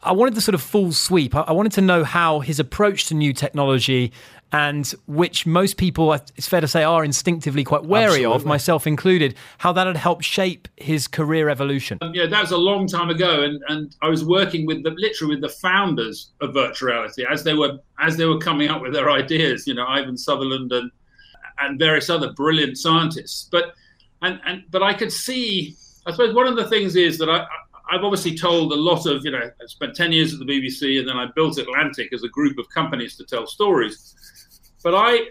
I 0.03 0.13
wanted 0.13 0.35
the 0.35 0.41
sort 0.41 0.55
of 0.55 0.63
full 0.63 0.93
sweep. 0.93 1.35
I 1.35 1.53
wanted 1.53 1.73
to 1.73 1.83
know 1.83 2.05
how 2.05 2.41
his 2.41 2.59
approach 2.59 3.07
to 3.07 3.15
new 3.15 3.33
technology 3.33 4.13
and 4.53 4.93
which 5.07 5.47
most 5.47 5.77
people, 5.77 6.13
it's 6.13 6.49
fair 6.49 6.61
to 6.61 6.67
say, 6.67 6.83
are 6.83 7.05
instinctively 7.05 7.63
quite 7.63 7.85
wary 7.85 8.07
Absolutely. 8.07 8.35
of, 8.35 8.45
myself 8.45 8.87
included, 8.87 9.37
how 9.59 9.73
that 9.73 9.87
had 9.87 9.97
helped 9.97 10.25
shape 10.25 10.67
his 10.77 11.07
career 11.07 11.49
evolution. 11.49 11.99
Um, 12.01 12.13
yeah, 12.15 12.27
that 12.27 12.41
was 12.41 12.51
a 12.51 12.57
long 12.57 12.89
time 12.89 13.11
ago, 13.11 13.43
and, 13.43 13.63
and 13.69 13.95
I 14.03 14.09
was 14.09 14.25
working 14.25 14.67
with 14.67 14.83
the 14.83 14.91
literally 14.91 15.37
with 15.37 15.43
the 15.43 15.57
founders 15.61 16.31
of 16.41 16.53
virtual 16.53 16.89
reality 16.89 17.25
as 17.31 17.45
they 17.45 17.55
were 17.55 17.79
as 18.01 18.17
they 18.17 18.25
were 18.25 18.39
coming 18.39 18.71
up 18.71 18.83
with 18.83 18.93
their 18.93 19.11
ideas. 19.11 19.67
You 19.67 19.75
know, 19.75 19.87
Ivan 19.87 20.17
Sutherland 20.17 20.73
and 20.73 20.91
and 21.61 21.79
various 21.79 22.11
other 22.11 22.33
brilliant 22.33 22.77
scientists. 22.77 23.49
But 23.53 23.75
and 24.23 24.41
and 24.47 24.65
but 24.71 24.83
I 24.83 24.95
could 24.95 25.13
see. 25.13 25.77
I 26.07 26.13
suppose 26.13 26.35
one 26.35 26.49
of 26.49 26.57
the 26.57 26.67
things 26.67 26.97
is 26.97 27.19
that 27.19 27.29
I, 27.29 27.47
I've 27.91 28.05
obviously 28.05 28.37
told 28.37 28.73
a 28.73 28.77
lot 28.77 29.07
of, 29.07 29.25
you 29.25 29.33
know, 29.33 29.39
I 29.39 29.67
spent 29.67 29.97
10 29.97 30.13
years 30.13 30.33
at 30.33 30.39
the 30.39 30.45
BBC 30.45 31.01
and 31.01 31.09
then 31.09 31.17
I 31.17 31.27
built 31.35 31.59
Atlantic 31.59 32.13
as 32.13 32.23
a 32.23 32.29
group 32.29 32.59
of 32.59 32.69
companies 32.71 33.17
to 33.17 33.25
tell 33.25 33.47
stories. 33.47 34.15
But 34.83 34.95
I, 34.95 35.27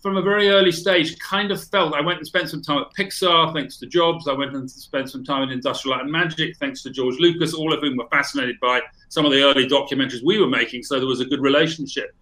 from 0.00 0.16
a 0.16 0.22
very 0.22 0.48
early 0.48 0.72
stage, 0.72 1.18
kind 1.18 1.50
of 1.50 1.62
felt 1.62 1.92
I 1.92 2.00
went 2.00 2.18
and 2.18 2.26
spent 2.26 2.48
some 2.48 2.62
time 2.62 2.78
at 2.78 2.94
Pixar, 2.94 3.52
thanks 3.52 3.76
to 3.78 3.86
Jobs. 3.86 4.28
I 4.28 4.32
went 4.32 4.54
and 4.54 4.70
spent 4.70 5.10
some 5.10 5.24
time 5.24 5.42
in 5.42 5.50
Industrial 5.50 5.94
Light 5.94 6.04
and 6.04 6.12
Magic, 6.12 6.56
thanks 6.56 6.82
to 6.84 6.90
George 6.90 7.16
Lucas, 7.18 7.52
all 7.52 7.74
of 7.74 7.80
whom 7.80 7.96
were 7.96 8.08
fascinated 8.08 8.58
by 8.60 8.80
some 9.10 9.26
of 9.26 9.32
the 9.32 9.42
early 9.42 9.66
documentaries 9.66 10.24
we 10.24 10.38
were 10.38 10.48
making. 10.48 10.84
So 10.84 10.98
there 10.98 11.08
was 11.08 11.20
a 11.20 11.26
good 11.26 11.40
relationship. 11.40 12.14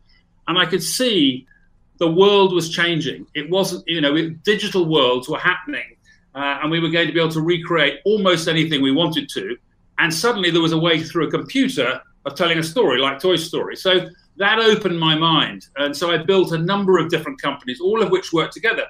And 0.48 0.58
I 0.58 0.66
could 0.66 0.82
see 0.82 1.46
the 1.98 2.10
world 2.10 2.52
was 2.52 2.68
changing. 2.68 3.26
It 3.34 3.48
wasn't, 3.48 3.84
you 3.86 4.00
know, 4.00 4.16
it, 4.16 4.42
digital 4.42 4.86
worlds 4.86 5.28
were 5.28 5.38
happening. 5.38 5.96
Uh, 6.34 6.58
and 6.62 6.70
we 6.70 6.80
were 6.80 6.88
going 6.88 7.06
to 7.06 7.12
be 7.12 7.20
able 7.20 7.30
to 7.30 7.42
recreate 7.42 8.00
almost 8.04 8.48
anything 8.48 8.82
we 8.82 8.90
wanted 8.90 9.28
to. 9.28 9.56
And 10.02 10.12
suddenly 10.12 10.50
there 10.50 10.60
was 10.60 10.72
a 10.72 10.78
way 10.78 11.00
through 11.00 11.28
a 11.28 11.30
computer 11.30 12.02
of 12.26 12.34
telling 12.34 12.58
a 12.58 12.62
story 12.62 12.98
like 12.98 13.20
Toy 13.20 13.36
Story. 13.36 13.76
So 13.76 14.08
that 14.36 14.58
opened 14.58 14.98
my 14.98 15.14
mind. 15.14 15.68
And 15.76 15.96
so 15.96 16.10
I 16.10 16.18
built 16.18 16.50
a 16.50 16.58
number 16.58 16.98
of 16.98 17.08
different 17.08 17.40
companies, 17.40 17.80
all 17.80 18.02
of 18.02 18.10
which 18.10 18.32
worked 18.32 18.52
together, 18.52 18.84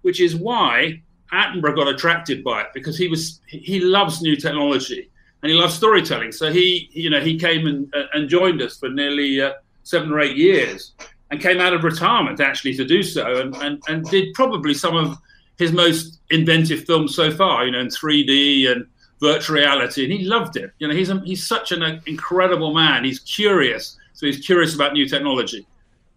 which 0.00 0.22
is 0.22 0.34
why 0.34 1.02
Attenborough 1.30 1.76
got 1.76 1.88
attracted 1.88 2.42
by 2.42 2.62
it 2.62 2.68
because 2.72 2.96
he 2.96 3.08
was 3.08 3.42
he 3.46 3.78
loves 3.78 4.22
new 4.22 4.36
technology 4.36 5.10
and 5.42 5.52
he 5.52 5.58
loves 5.58 5.74
storytelling. 5.74 6.32
So 6.32 6.50
he 6.50 6.88
you 6.92 7.10
know 7.10 7.20
he 7.20 7.38
came 7.38 7.66
and, 7.66 7.92
and 8.14 8.26
joined 8.26 8.62
us 8.62 8.78
for 8.78 8.88
nearly 8.88 9.42
uh, 9.42 9.52
seven 9.82 10.10
or 10.10 10.20
eight 10.20 10.38
years 10.38 10.94
and 11.30 11.42
came 11.42 11.60
out 11.60 11.74
of 11.74 11.84
retirement 11.84 12.40
actually 12.40 12.74
to 12.76 12.86
do 12.86 13.02
so 13.02 13.38
and, 13.38 13.54
and, 13.56 13.82
and 13.88 14.06
did 14.06 14.32
probably 14.32 14.72
some 14.72 14.96
of 14.96 15.18
his 15.58 15.72
most 15.72 16.20
inventive 16.30 16.84
films 16.84 17.14
so 17.14 17.30
far, 17.30 17.66
you 17.66 17.72
know, 17.72 17.80
in 17.80 17.88
3D 17.88 18.72
and 18.72 18.86
virtual 19.30 19.56
reality, 19.56 20.04
and 20.04 20.12
he 20.12 20.20
loved 20.36 20.56
it. 20.56 20.70
You 20.78 20.86
know, 20.88 20.94
he's 20.94 21.10
a, 21.10 21.18
he's 21.30 21.44
such 21.54 21.72
an 21.72 21.82
uh, 21.82 22.00
incredible 22.06 22.72
man. 22.82 23.04
He's 23.04 23.20
curious, 23.20 23.84
so 24.12 24.26
he's 24.26 24.44
curious 24.50 24.74
about 24.74 24.92
new 24.92 25.06
technology. 25.14 25.66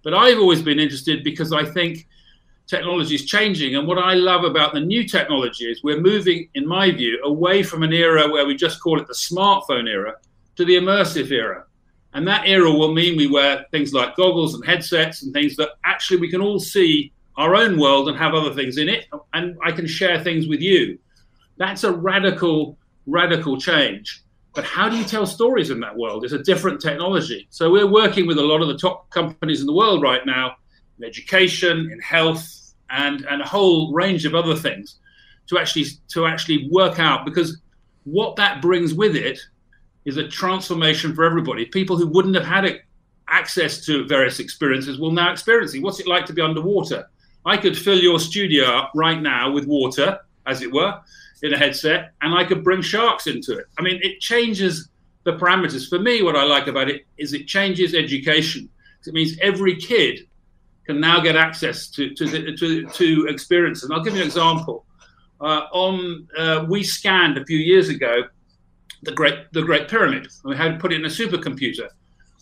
But 0.04 0.14
I've 0.14 0.40
always 0.44 0.62
been 0.62 0.80
interested 0.86 1.24
because 1.24 1.52
I 1.62 1.64
think 1.76 2.08
technology 2.68 3.16
is 3.16 3.26
changing, 3.26 3.76
and 3.76 3.88
what 3.88 3.98
I 3.98 4.14
love 4.14 4.44
about 4.44 4.74
the 4.74 4.80
new 4.94 5.04
technology 5.18 5.66
is 5.72 5.84
we're 5.84 6.02
moving, 6.12 6.50
in 6.54 6.66
my 6.68 6.92
view, 6.92 7.14
away 7.24 7.64
from 7.64 7.82
an 7.84 7.94
era 7.94 8.24
where 8.30 8.46
we 8.46 8.56
just 8.56 8.82
call 8.82 9.00
it 9.02 9.08
the 9.08 9.22
smartphone 9.28 9.88
era 9.98 10.14
to 10.58 10.66
the 10.66 10.76
immersive 10.76 11.32
era. 11.32 11.64
And 12.14 12.28
that 12.28 12.48
era 12.48 12.72
will 12.72 12.94
mean 12.94 13.18
we 13.18 13.28
wear 13.28 13.66
things 13.72 13.94
like 13.94 14.16
goggles 14.16 14.56
and 14.56 14.66
headsets 14.66 15.24
and 15.24 15.32
things 15.34 15.56
that 15.58 15.70
actually 15.84 16.20
we 16.20 16.32
can 16.32 16.42
all 16.42 16.60
see 16.60 17.12
our 17.36 17.56
own 17.56 17.80
world 17.80 18.10
and 18.10 18.18
have 18.18 18.34
other 18.34 18.54
things 18.54 18.78
in 18.78 18.90
it, 18.90 19.06
and 19.34 19.56
I 19.64 19.72
can 19.72 19.88
share 19.88 20.24
things 20.24 20.48
with 20.48 20.62
you. 20.62 20.98
That's 21.58 21.84
a 21.84 21.92
radical 21.92 22.78
radical 23.08 23.60
change. 23.60 24.24
But 24.54 24.66
how 24.66 24.90
do 24.90 24.98
you 24.98 25.04
tell 25.04 25.26
stories 25.26 25.70
in 25.70 25.80
that 25.80 25.96
world? 25.96 26.24
It's 26.24 26.34
a 26.34 26.44
different 26.44 26.82
technology. 26.82 27.48
So 27.50 27.72
we're 27.72 27.90
working 27.90 28.28
with 28.28 28.38
a 28.38 28.44
lot 28.44 28.62
of 28.62 28.68
the 28.68 28.78
top 28.78 29.10
companies 29.10 29.62
in 29.62 29.68
the 29.68 29.74
world 29.74 30.02
right 30.02 30.26
now 30.26 30.56
in 30.98 31.06
education, 31.06 31.90
in 31.92 32.00
health, 32.00 32.74
and, 32.90 33.26
and 33.30 33.42
a 33.42 33.46
whole 33.46 33.94
range 33.94 34.26
of 34.26 34.34
other 34.36 34.56
things 34.56 34.98
to 35.48 35.58
actually 35.58 35.86
to 36.10 36.26
actually 36.26 36.68
work 36.70 37.00
out 37.00 37.26
because 37.26 37.62
what 38.04 38.36
that 38.36 38.62
brings 38.62 38.94
with 38.94 39.16
it 39.16 39.40
is 40.06 40.18
a 40.18 40.28
transformation 40.28 41.14
for 41.14 41.26
everybody. 41.26 41.66
People 41.66 41.98
who 41.98 42.08
wouldn't 42.08 42.36
have 42.36 42.46
had 42.46 42.66
it, 42.66 42.82
access 43.28 43.86
to 43.86 44.08
various 44.08 44.40
experiences 44.40 45.00
will 45.00 45.12
now 45.12 45.32
experience 45.32 45.74
it. 45.74 45.84
What's 45.84 46.00
it 46.00 46.08
like 46.08 46.26
to 46.28 46.34
be 46.34 46.42
underwater? 46.42 47.10
I 47.46 47.58
could 47.58 47.78
fill 47.78 48.00
your 48.00 48.20
studio 48.20 48.66
up 48.66 48.92
right 48.96 49.22
now 49.22 49.52
with 49.52 49.68
water, 49.68 50.20
as 50.46 50.62
it 50.62 50.72
were, 50.72 51.00
in 51.44 51.53
a 51.53 51.58
headset, 51.58 52.12
and 52.22 52.34
I 52.34 52.44
could 52.44 52.63
bring 52.63 52.82
sharks 52.82 53.27
into 53.27 53.58
it. 53.58 53.65
I 53.77 53.82
mean, 53.82 54.00
it 54.01 54.20
changes 54.20 54.89
the 55.24 55.34
parameters. 55.34 55.89
For 55.89 56.00
me, 56.00 56.24
what 56.24 56.36
I 56.36 56.44
like 56.44 56.67
about 56.67 56.89
it 56.89 57.06
is 57.17 57.34
it 57.34 57.48
changes 57.48 57.94
education. 57.94 58.70
It 59.06 59.13
means 59.13 59.38
every 59.41 59.75
kid 59.75 60.27
can 60.86 61.00
now 61.00 61.20
get 61.22 61.36
access 61.36 61.88
to 61.91 62.13
to 62.15 62.56
to, 62.58 62.86
to 62.88 63.27
experience. 63.27 63.84
And 63.84 63.94
I'll 63.94 64.03
give 64.03 64.15
you 64.15 64.22
an 64.22 64.27
example. 64.27 64.86
Uh, 65.39 65.67
on 65.72 66.27
uh, 66.38 66.65
we 66.67 66.84
scanned 66.84 67.38
a 67.38 67.46
few 67.46 67.60
years 67.60 67.89
ago 67.89 68.24
the 69.03 69.12
Great 69.12 69.51
the 69.53 69.62
Great 69.62 69.88
Pyramid. 69.88 70.24
And 70.24 70.50
we 70.51 70.58
had 70.58 70.74
to 70.74 70.79
put 70.79 70.91
it 70.91 71.00
in 71.00 71.06
a 71.06 71.10
supercomputer. 71.10 71.89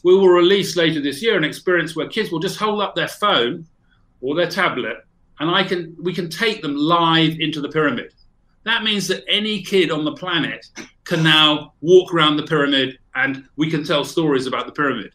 We 0.04 0.16
will 0.16 0.30
release 0.30 0.76
later 0.76 1.02
this 1.02 1.22
year 1.22 1.38
an 1.38 1.44
experience 1.44 1.96
where 1.96 2.08
kids 2.08 2.32
will 2.32 2.40
just 2.40 2.58
hold 2.58 2.82
up 2.82 2.96
their 2.96 3.08
phone 3.08 3.66
or 4.22 4.36
their 4.36 4.50
tablet, 4.50 4.98
and 5.40 5.50
I 5.50 5.64
can 5.64 5.96
we 6.02 6.14
can 6.14 6.30
take 6.30 6.62
them 6.62 6.76
live 6.76 7.40
into 7.40 7.62
the 7.62 7.70
pyramid. 7.70 8.14
That 8.66 8.84
means 8.84 9.08
that 9.08 9.24
any 9.28 9.62
kid 9.62 9.92
on 9.92 10.04
the 10.04 10.14
planet 10.14 10.66
can 11.04 11.24
now 11.24 11.74
walk 11.82 12.14
around 12.14 12.36
the 12.36 12.44
pyramid 12.44 12.98
and 13.14 13.48
we 13.56 13.70
can 13.70 13.84
tell 13.84 14.04
stories 14.04 14.48
about 14.48 14.66
the 14.66 14.72
pyramid. 14.72 15.14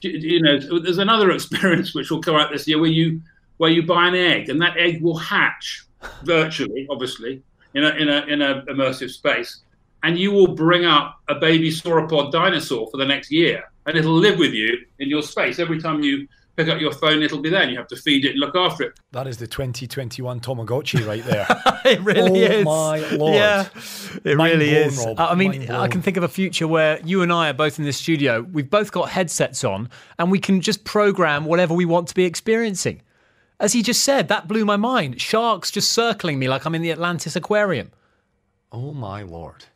You 0.00 0.42
know, 0.42 0.80
there's 0.80 0.98
another 0.98 1.30
experience 1.38 1.94
which 1.94 2.10
will 2.10 2.22
come 2.22 2.34
out 2.34 2.50
this 2.50 2.66
year 2.66 2.80
where 2.80 2.90
you 2.90 3.20
where 3.58 3.70
you 3.70 3.82
buy 3.82 4.08
an 4.08 4.14
egg 4.14 4.48
and 4.48 4.60
that 4.62 4.76
egg 4.76 5.02
will 5.02 5.18
hatch 5.18 5.84
virtually, 6.22 6.86
obviously, 6.90 7.42
in 7.74 7.84
a 7.84 7.90
in 7.90 8.08
a 8.08 8.26
in 8.26 8.42
a 8.42 8.62
immersive 8.66 9.10
space, 9.10 9.60
and 10.02 10.18
you 10.18 10.32
will 10.32 10.54
bring 10.54 10.84
up 10.84 11.20
a 11.28 11.34
baby 11.34 11.70
sauropod 11.70 12.32
dinosaur 12.32 12.88
for 12.90 12.96
the 12.96 13.04
next 13.04 13.30
year, 13.30 13.70
and 13.86 13.98
it'll 13.98 14.14
live 14.14 14.38
with 14.38 14.52
you 14.52 14.78
in 15.00 15.08
your 15.08 15.22
space 15.22 15.58
every 15.58 15.80
time 15.80 16.02
you 16.02 16.26
pick 16.58 16.68
up 16.68 16.80
your 16.80 16.92
phone, 16.92 17.22
it'll 17.22 17.40
be 17.40 17.50
there, 17.50 17.62
and 17.62 17.70
you 17.70 17.78
have 17.78 17.86
to 17.86 17.96
feed 17.96 18.24
it 18.24 18.32
and 18.32 18.40
look 18.40 18.56
after 18.56 18.82
it. 18.82 18.98
That 19.12 19.28
is 19.28 19.38
the 19.38 19.46
2021 19.46 20.40
Tamagotchi 20.40 21.06
right 21.06 21.24
there. 21.24 21.46
it 21.84 22.00
really 22.00 22.44
oh 22.44 22.50
is. 22.50 22.64
my 22.64 22.98
lord! 23.16 23.34
Yeah, 23.34 23.68
it 24.24 24.36
Mind 24.36 24.54
really 24.54 24.70
blown, 24.70 24.88
is. 24.88 25.06
Rob. 25.06 25.20
I 25.20 25.34
mean, 25.36 25.70
I 25.70 25.86
can 25.86 26.02
think 26.02 26.16
of 26.16 26.24
a 26.24 26.28
future 26.28 26.66
where 26.66 27.00
you 27.04 27.22
and 27.22 27.32
I 27.32 27.50
are 27.50 27.54
both 27.54 27.78
in 27.78 27.84
this 27.84 27.96
studio. 27.96 28.42
We've 28.42 28.68
both 28.68 28.90
got 28.90 29.10
headsets 29.10 29.62
on, 29.62 29.88
and 30.18 30.32
we 30.32 30.40
can 30.40 30.60
just 30.60 30.82
program 30.84 31.44
whatever 31.44 31.74
we 31.74 31.84
want 31.84 32.08
to 32.08 32.14
be 32.14 32.24
experiencing. 32.24 33.02
As 33.60 33.72
he 33.72 33.82
just 33.82 34.02
said, 34.02 34.28
that 34.28 34.48
blew 34.48 34.64
my 34.64 34.76
mind. 34.76 35.20
Sharks 35.20 35.70
just 35.70 35.92
circling 35.92 36.38
me 36.38 36.48
like 36.48 36.64
I'm 36.64 36.74
in 36.74 36.82
the 36.82 36.92
Atlantis 36.92 37.36
Aquarium. 37.36 37.92
Oh 38.72 38.92
my 38.92 39.22
lord. 39.22 39.66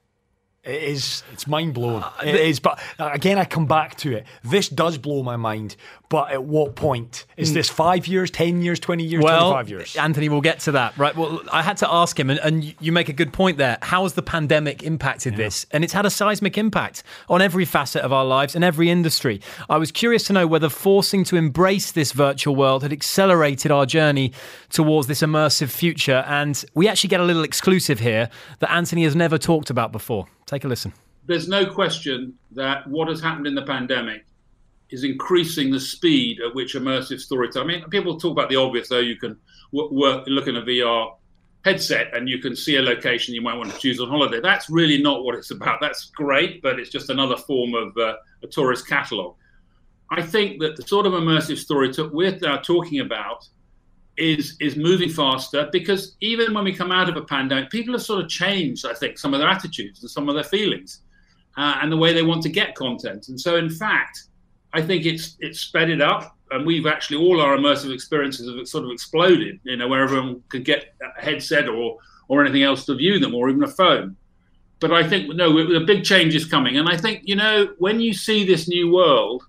It 0.64 0.80
is. 0.80 1.24
It's 1.32 1.48
mind 1.48 1.74
blowing. 1.74 2.04
Uh, 2.04 2.12
it 2.24 2.36
is. 2.36 2.60
But 2.60 2.80
uh, 2.96 3.10
again, 3.12 3.36
I 3.36 3.44
come 3.44 3.66
back 3.66 3.96
to 3.96 4.12
it. 4.12 4.26
This 4.44 4.68
does 4.68 4.96
blow 4.96 5.24
my 5.24 5.34
mind. 5.34 5.74
But 6.08 6.30
at 6.30 6.44
what 6.44 6.76
point 6.76 7.24
is 7.36 7.52
this? 7.52 7.68
Five 7.68 8.06
years, 8.06 8.30
ten 8.30 8.62
years, 8.62 8.78
twenty 8.78 9.02
years, 9.02 9.22
Hmm. 9.22 9.24
Well, 9.24 9.40
twenty-five 9.50 9.68
years? 9.70 9.96
Anthony, 9.96 10.28
we'll 10.28 10.40
get 10.42 10.60
to 10.60 10.72
that, 10.72 10.96
right? 10.98 11.16
Well, 11.16 11.42
I 11.50 11.62
had 11.62 11.78
to 11.78 11.90
ask 11.90 12.20
him, 12.20 12.28
and, 12.30 12.38
and 12.40 12.74
you 12.80 12.92
make 12.92 13.08
a 13.08 13.12
good 13.14 13.32
point 13.32 13.56
there. 13.56 13.78
How 13.82 14.02
has 14.04 14.12
the 14.12 14.22
pandemic 14.22 14.82
impacted 14.82 15.36
this? 15.36 15.66
And 15.72 15.82
it's 15.82 15.94
had 15.94 16.06
a 16.06 16.10
seismic 16.10 16.56
impact 16.58 17.02
on 17.28 17.40
every 17.42 17.64
facet 17.64 18.02
of 18.02 18.12
our 18.12 18.26
lives 18.26 18.54
and 18.54 18.62
every 18.62 18.88
industry. 18.90 19.40
I 19.70 19.78
was 19.78 19.90
curious 19.90 20.24
to 20.24 20.32
know 20.34 20.46
whether 20.46 20.68
forcing 20.68 21.24
to 21.24 21.36
embrace 21.36 21.90
this 21.92 22.12
virtual 22.12 22.54
world 22.54 22.82
had 22.82 22.92
accelerated 22.92 23.72
our 23.72 23.86
journey 23.86 24.32
towards 24.68 25.06
this 25.08 25.22
immersive 25.22 25.70
future. 25.70 26.24
And 26.28 26.62
we 26.74 26.88
actually 26.88 27.08
get 27.08 27.20
a 27.20 27.24
little 27.24 27.42
exclusive 27.42 27.98
here 28.00 28.28
that 28.60 28.70
Anthony 28.70 29.04
has 29.04 29.16
never 29.16 29.38
talked 29.38 29.70
about 29.70 29.90
before. 29.92 30.26
Take 30.52 30.64
a 30.64 30.68
listen. 30.68 30.92
There's 31.24 31.48
no 31.48 31.64
question 31.64 32.34
that 32.50 32.86
what 32.86 33.08
has 33.08 33.22
happened 33.22 33.46
in 33.46 33.54
the 33.54 33.62
pandemic 33.62 34.26
is 34.90 35.02
increasing 35.02 35.70
the 35.70 35.80
speed 35.80 36.42
at 36.46 36.54
which 36.54 36.74
immersive 36.74 37.20
storytelling. 37.20 37.70
I 37.70 37.72
mean, 37.78 37.88
people 37.88 38.20
talk 38.20 38.32
about 38.32 38.50
the 38.50 38.56
obvious, 38.56 38.90
though. 38.90 38.98
You 38.98 39.16
can 39.16 39.38
work, 39.72 40.24
look 40.26 40.48
in 40.48 40.56
a 40.56 40.60
VR 40.60 41.16
headset 41.64 42.14
and 42.14 42.28
you 42.28 42.38
can 42.38 42.54
see 42.54 42.76
a 42.76 42.82
location 42.82 43.34
you 43.34 43.40
might 43.40 43.56
want 43.56 43.72
to 43.72 43.78
choose 43.78 43.98
on 43.98 44.10
holiday. 44.10 44.40
That's 44.40 44.68
really 44.68 45.02
not 45.02 45.24
what 45.24 45.36
it's 45.36 45.52
about. 45.52 45.80
That's 45.80 46.10
great, 46.10 46.60
but 46.60 46.78
it's 46.78 46.90
just 46.90 47.08
another 47.08 47.38
form 47.38 47.72
of 47.72 47.96
uh, 47.96 48.16
a 48.42 48.46
tourist 48.46 48.86
catalogue. 48.86 49.36
I 50.10 50.20
think 50.20 50.60
that 50.60 50.76
the 50.76 50.82
sort 50.82 51.06
of 51.06 51.14
immersive 51.14 51.56
story 51.56 51.90
t- 51.94 52.02
we're 52.02 52.36
now 52.42 52.58
talking 52.58 53.00
about 53.00 53.48
is 54.16 54.56
is 54.60 54.76
moving 54.76 55.08
faster 55.08 55.68
because 55.72 56.16
even 56.20 56.52
when 56.52 56.64
we 56.64 56.74
come 56.74 56.92
out 56.92 57.08
of 57.08 57.16
a 57.16 57.22
pandemic, 57.22 57.70
people 57.70 57.94
have 57.94 58.02
sort 58.02 58.22
of 58.22 58.28
changed. 58.28 58.86
I 58.86 58.94
think 58.94 59.18
some 59.18 59.32
of 59.34 59.40
their 59.40 59.48
attitudes 59.48 60.02
and 60.02 60.10
some 60.10 60.28
of 60.28 60.34
their 60.34 60.44
feelings, 60.44 61.00
uh, 61.56 61.78
and 61.80 61.90
the 61.90 61.96
way 61.96 62.12
they 62.12 62.22
want 62.22 62.42
to 62.42 62.48
get 62.48 62.74
content. 62.74 63.28
And 63.28 63.40
so, 63.40 63.56
in 63.56 63.70
fact, 63.70 64.24
I 64.72 64.82
think 64.82 65.06
it's 65.06 65.36
it's 65.40 65.60
sped 65.60 65.90
it 65.90 66.02
up, 66.02 66.36
and 66.50 66.66
we've 66.66 66.86
actually 66.86 67.18
all 67.18 67.40
our 67.40 67.56
immersive 67.56 67.92
experiences 67.92 68.54
have 68.54 68.68
sort 68.68 68.84
of 68.84 68.90
exploded. 68.90 69.60
You 69.64 69.76
know, 69.76 69.88
where 69.88 70.02
everyone 70.02 70.42
could 70.48 70.64
get 70.64 70.94
a 71.18 71.20
headset 71.22 71.68
or 71.68 71.98
or 72.28 72.42
anything 72.42 72.62
else 72.62 72.84
to 72.86 72.94
view 72.94 73.18
them, 73.18 73.34
or 73.34 73.48
even 73.48 73.62
a 73.64 73.68
phone. 73.68 74.16
But 74.78 74.92
I 74.92 75.08
think 75.08 75.34
no, 75.34 75.56
a 75.58 75.84
big 75.84 76.04
change 76.04 76.34
is 76.34 76.44
coming, 76.44 76.76
and 76.76 76.88
I 76.88 76.96
think 76.96 77.22
you 77.24 77.36
know 77.36 77.74
when 77.78 78.00
you 78.00 78.12
see 78.12 78.44
this 78.44 78.68
new 78.68 78.92
world 78.92 79.42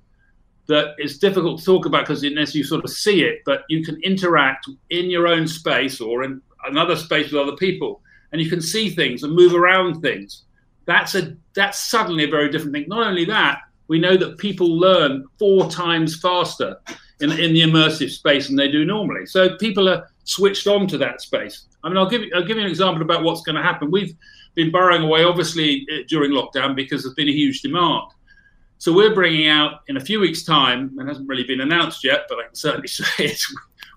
that 0.67 0.96
it's 0.98 1.17
difficult 1.17 1.60
to 1.60 1.65
talk 1.65 1.86
about 1.86 2.05
because 2.05 2.24
unless 2.24 2.55
you 2.55 2.63
sort 2.63 2.84
of 2.84 2.89
see 2.89 3.24
it, 3.24 3.41
but 3.46 3.63
you 3.70 3.84
can 3.84 4.01
interact 4.03 4.67
in 4.89 5.10
your 5.10 5.27
own 5.27 5.48
space 5.48 6.00
or 6.00 6.24
in 6.24 6.41
another 6.65 6.96
space 6.96 7.32
with 7.32 7.41
other 7.41 7.58
people, 7.58 8.01
and 8.32 8.41
you 8.41 8.50
can 8.50 8.62
see 8.62 8.89
things 8.89 9.24
and 9.24 9.34
move 9.34 9.53
around 9.53 10.01
things. 10.01 10.43
That's 10.86 11.15
a 11.15 11.36
that's 11.53 11.89
suddenly 11.89 12.24
a 12.24 12.29
very 12.29 12.50
different 12.50 12.74
thing. 12.74 12.86
Not 12.88 13.08
only 13.08 13.25
that, 13.25 13.60
we 13.88 14.00
know 14.00 14.17
that 14.17 14.38
people 14.38 14.79
learn 14.79 15.25
four 15.38 15.70
times 15.70 16.20
faster 16.20 16.77
in, 17.20 17.32
in 17.32 17.53
the 17.53 17.62
immersive 17.62 18.10
space 18.10 18.48
than 18.48 18.55
they 18.55 18.70
do 18.72 18.86
normally. 18.86 19.25
So 19.25 19.55
people 19.58 19.88
are 19.89 20.10
switched 20.24 20.67
on 20.67 20.88
to 20.88 20.98
that 21.00 21.22
space. 21.22 21.65
I 21.84 21.89
mean, 21.89 21.98
I'll 21.98 22.10
give 22.10 22.22
you, 22.22 22.32
I'll 22.36 22.46
give 22.46 22.58
you 22.58 22.63
an 22.63 22.70
example 22.70 23.01
about 23.01 23.24
what's 23.24 23.41
going 23.41 23.55
to 23.55 23.62
happen. 23.62 23.91
We've 23.91 24.15
been 24.55 24.72
burrowing 24.72 25.03
away, 25.03 25.24
obviously, 25.24 25.86
uh, 25.91 26.03
during 26.08 26.32
lockdown 26.32 26.75
because 26.75 27.03
there's 27.03 27.15
been 27.15 27.29
a 27.29 27.34
huge 27.34 27.62
demand. 27.62 28.12
So 28.83 28.91
we're 28.91 29.15
bringing 29.15 29.47
out 29.47 29.79
in 29.87 29.95
a 29.95 30.01
few 30.01 30.19
weeks' 30.19 30.43
time, 30.43 30.93
and 30.99 31.07
hasn't 31.07 31.29
really 31.29 31.45
been 31.45 31.61
announced 31.61 32.03
yet, 32.03 32.25
but 32.27 32.37
I 32.37 32.47
can 32.47 32.55
certainly 32.55 32.87
say 32.89 33.05
it. 33.17 33.41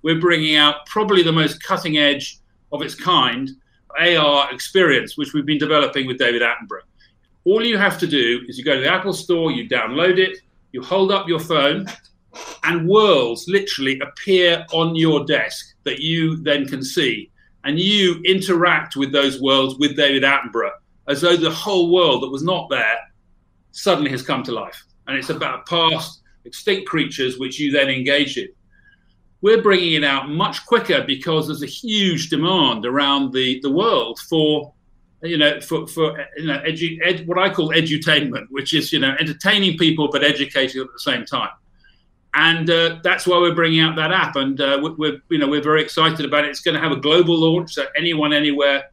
We're 0.04 0.20
bringing 0.20 0.54
out 0.54 0.86
probably 0.86 1.24
the 1.24 1.32
most 1.32 1.60
cutting 1.60 1.98
edge 1.98 2.38
of 2.70 2.82
its 2.82 2.94
kind 2.94 3.50
AR 3.98 4.54
experience, 4.54 5.18
which 5.18 5.34
we've 5.34 5.44
been 5.44 5.58
developing 5.58 6.06
with 6.06 6.18
David 6.18 6.40
Attenborough. 6.40 6.86
All 7.46 7.64
you 7.64 7.76
have 7.76 7.98
to 7.98 8.06
do 8.06 8.42
is 8.46 8.58
you 8.58 8.64
go 8.64 8.76
to 8.76 8.80
the 8.80 8.88
Apple 8.88 9.12
Store, 9.12 9.50
you 9.50 9.68
download 9.68 10.18
it, 10.18 10.38
you 10.70 10.82
hold 10.82 11.10
up 11.10 11.26
your 11.26 11.40
phone, 11.40 11.88
and 12.62 12.88
worlds 12.88 13.46
literally 13.48 13.98
appear 13.98 14.64
on 14.72 14.94
your 14.94 15.24
desk 15.24 15.74
that 15.82 15.98
you 15.98 16.36
then 16.44 16.64
can 16.64 16.84
see. 16.84 17.32
And 17.64 17.80
you 17.80 18.22
interact 18.24 18.94
with 18.94 19.10
those 19.10 19.42
worlds 19.42 19.80
with 19.80 19.96
David 19.96 20.22
Attenborough 20.22 20.78
as 21.08 21.22
though 21.22 21.36
the 21.36 21.50
whole 21.50 21.92
world 21.92 22.22
that 22.22 22.30
was 22.30 22.44
not 22.44 22.70
there 22.70 22.98
suddenly 23.76 24.10
has 24.10 24.22
come 24.22 24.42
to 24.42 24.52
life. 24.52 24.84
And 25.06 25.16
it's 25.16 25.30
about 25.30 25.66
past 25.66 26.22
extinct 26.44 26.88
creatures 26.88 27.38
which 27.38 27.60
you 27.60 27.70
then 27.70 27.88
engage 27.88 28.36
in. 28.38 28.48
We're 29.42 29.62
bringing 29.62 29.92
it 29.92 30.04
out 30.04 30.30
much 30.30 30.64
quicker 30.66 31.04
because 31.06 31.46
there's 31.46 31.62
a 31.62 31.66
huge 31.66 32.30
demand 32.30 32.86
around 32.86 33.32
the, 33.32 33.60
the 33.60 33.70
world 33.70 34.18
for, 34.30 34.72
you 35.22 35.36
know, 35.36 35.60
for, 35.60 35.86
for 35.86 36.26
you 36.36 36.46
know, 36.46 36.58
edu, 36.60 36.98
ed, 37.04 37.26
what 37.28 37.38
I 37.38 37.52
call 37.52 37.68
edutainment, 37.68 38.46
which 38.50 38.72
is, 38.72 38.92
you 38.92 38.98
know, 38.98 39.14
entertaining 39.20 39.76
people 39.76 40.08
but 40.10 40.24
educating 40.24 40.80
at 40.80 40.88
the 40.92 40.98
same 40.98 41.24
time. 41.26 41.50
And 42.32 42.68
uh, 42.68 42.98
that's 43.02 43.26
why 43.26 43.38
we're 43.38 43.54
bringing 43.54 43.80
out 43.80 43.96
that 43.96 44.12
app, 44.12 44.36
and 44.36 44.60
uh, 44.60 44.78
we're, 44.98 45.18
you 45.30 45.38
know, 45.38 45.48
we're 45.48 45.62
very 45.62 45.80
excited 45.80 46.26
about 46.26 46.44
it. 46.44 46.50
It's 46.50 46.60
going 46.60 46.74
to 46.74 46.80
have 46.80 46.92
a 46.92 47.00
global 47.00 47.38
launch, 47.38 47.72
so 47.72 47.86
anyone, 47.96 48.34
anywhere 48.34 48.84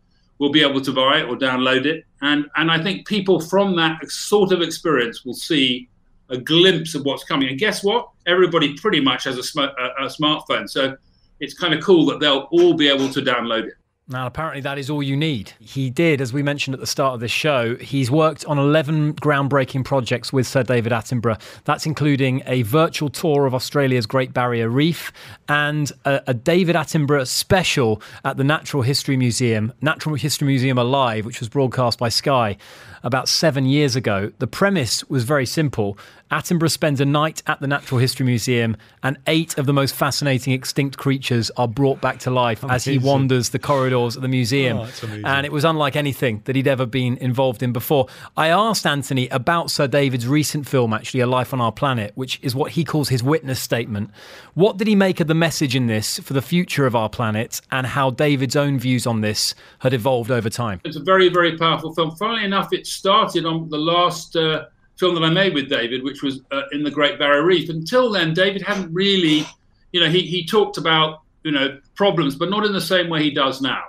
will 0.43 0.51
be 0.51 0.61
able 0.61 0.81
to 0.81 0.91
buy 0.91 1.19
it 1.19 1.23
or 1.29 1.37
download 1.37 1.85
it. 1.85 2.03
And, 2.21 2.47
and 2.57 2.69
I 2.69 2.83
think 2.83 3.07
people 3.07 3.39
from 3.39 3.77
that 3.77 4.05
sort 4.11 4.51
of 4.51 4.61
experience 4.61 5.23
will 5.23 5.33
see 5.33 5.87
a 6.29 6.37
glimpse 6.37 6.95
of 6.95 7.05
what's 7.05 7.23
coming. 7.23 7.47
And 7.47 7.57
guess 7.57 7.81
what? 7.81 8.09
Everybody 8.27 8.73
pretty 8.73 8.99
much 8.99 9.23
has 9.23 9.37
a, 9.37 9.43
sm- 9.43 9.59
a, 9.59 9.89
a 10.01 10.07
smartphone. 10.07 10.69
So 10.69 10.97
it's 11.39 11.53
kind 11.53 11.73
of 11.73 11.81
cool 11.81 12.05
that 12.07 12.19
they'll 12.19 12.49
all 12.51 12.73
be 12.73 12.89
able 12.89 13.07
to 13.07 13.21
download 13.21 13.67
it. 13.67 13.75
Now, 14.13 14.27
apparently, 14.27 14.61
that 14.61 14.77
is 14.77 14.91
all 14.91 15.01
you 15.01 15.17
need. 15.17 15.53
He 15.59 15.89
did, 15.89 16.21
as 16.21 16.31
we 16.31 16.43
mentioned 16.43 16.75
at 16.75 16.79
the 16.79 16.85
start 16.85 17.15
of 17.15 17.19
this 17.19 17.31
show, 17.31 17.75
he's 17.77 18.11
worked 18.11 18.45
on 18.45 18.59
11 18.59 19.15
groundbreaking 19.15 19.85
projects 19.85 20.31
with 20.31 20.45
Sir 20.45 20.61
David 20.61 20.91
Attenborough. 20.91 21.41
That's 21.63 21.87
including 21.87 22.43
a 22.45 22.61
virtual 22.61 23.09
tour 23.09 23.47
of 23.47 23.55
Australia's 23.55 24.05
Great 24.05 24.31
Barrier 24.31 24.69
Reef 24.69 25.11
and 25.49 25.91
a, 26.05 26.21
a 26.27 26.33
David 26.35 26.75
Attenborough 26.75 27.25
special 27.25 28.03
at 28.23 28.37
the 28.37 28.43
Natural 28.43 28.83
History 28.83 29.17
Museum, 29.17 29.73
Natural 29.81 30.13
History 30.13 30.45
Museum 30.45 30.77
Alive, 30.77 31.25
which 31.25 31.39
was 31.39 31.49
broadcast 31.49 31.97
by 31.97 32.09
Sky 32.09 32.55
about 33.01 33.27
seven 33.27 33.65
years 33.65 33.95
ago. 33.95 34.31
The 34.37 34.47
premise 34.47 35.03
was 35.09 35.23
very 35.23 35.47
simple. 35.47 35.97
Attenborough 36.33 36.71
spends 36.71 36.99
a 36.99 37.05
night 37.05 37.43
at 37.45 37.59
the 37.59 37.67
Natural 37.67 37.99
History 37.99 38.25
Museum, 38.25 38.75
and 39.03 39.19
eight 39.27 39.55
of 39.59 39.67
the 39.67 39.73
most 39.73 39.93
fascinating 39.93 40.51
extinct 40.51 40.97
creatures 40.97 41.51
are 41.57 41.67
brought 41.67 42.01
back 42.01 42.17
to 42.21 42.31
life 42.31 42.63
Amazing. 42.63 42.75
as 42.75 42.85
he 42.85 42.97
wanders 42.97 43.49
the 43.49 43.59
corridors 43.59 44.15
of 44.15 44.23
the 44.23 44.27
museum. 44.27 44.79
Oh, 44.79 44.89
and 45.25 45.45
it 45.45 45.51
was 45.51 45.63
unlike 45.63 45.95
anything 45.95 46.41
that 46.45 46.55
he'd 46.55 46.67
ever 46.67 46.87
been 46.87 47.17
involved 47.17 47.61
in 47.61 47.71
before. 47.71 48.07
I 48.35 48.47
asked 48.47 48.87
Anthony 48.87 49.27
about 49.27 49.69
Sir 49.69 49.85
David's 49.85 50.27
recent 50.27 50.67
film, 50.67 50.91
actually, 50.91 51.19
A 51.19 51.27
Life 51.27 51.53
on 51.53 51.61
Our 51.61 51.71
Planet, 51.71 52.13
which 52.15 52.39
is 52.41 52.55
what 52.55 52.71
he 52.71 52.83
calls 52.83 53.09
his 53.09 53.21
witness 53.21 53.59
statement. 53.59 54.09
What 54.55 54.77
did 54.77 54.87
he 54.87 54.95
make 54.95 55.19
of 55.19 55.27
the 55.27 55.35
message 55.35 55.75
in 55.75 55.85
this 55.85 56.17
for 56.17 56.33
the 56.33 56.41
future 56.41 56.87
of 56.87 56.95
our 56.95 57.09
planet, 57.09 57.61
and 57.71 57.85
how 57.85 58.09
David's 58.09 58.55
own 58.55 58.79
views 58.79 59.05
on 59.05 59.21
this 59.21 59.53
had 59.79 59.93
evolved 59.93 60.31
over 60.31 60.49
time? 60.49 60.81
It's 60.83 60.97
a 60.97 61.03
very, 61.03 61.29
very 61.29 61.59
powerful 61.59 61.93
film. 61.93 62.15
Funnily 62.15 62.43
enough, 62.43 62.73
it 62.73 62.87
started 62.87 63.45
on 63.45 63.69
the 63.69 63.77
last 63.77 64.35
uh, 64.35 64.65
film 64.97 65.15
that 65.15 65.23
I 65.23 65.29
made 65.29 65.53
with 65.53 65.69
David, 65.69 66.03
which 66.03 66.21
was 66.21 66.41
uh, 66.51 66.63
in 66.71 66.83
the 66.83 66.91
Great 66.91 67.19
Barrier 67.19 67.45
Reef. 67.45 67.69
Until 67.69 68.11
then, 68.11 68.33
David 68.33 68.61
hadn't 68.61 68.93
really, 68.93 69.45
you 69.91 69.99
know, 69.99 70.09
he, 70.09 70.21
he 70.21 70.45
talked 70.45 70.77
about, 70.77 71.21
you 71.43 71.51
know, 71.51 71.79
problems, 71.95 72.35
but 72.35 72.49
not 72.49 72.65
in 72.65 72.73
the 72.73 72.81
same 72.81 73.09
way 73.09 73.23
he 73.23 73.31
does 73.31 73.61
now. 73.61 73.83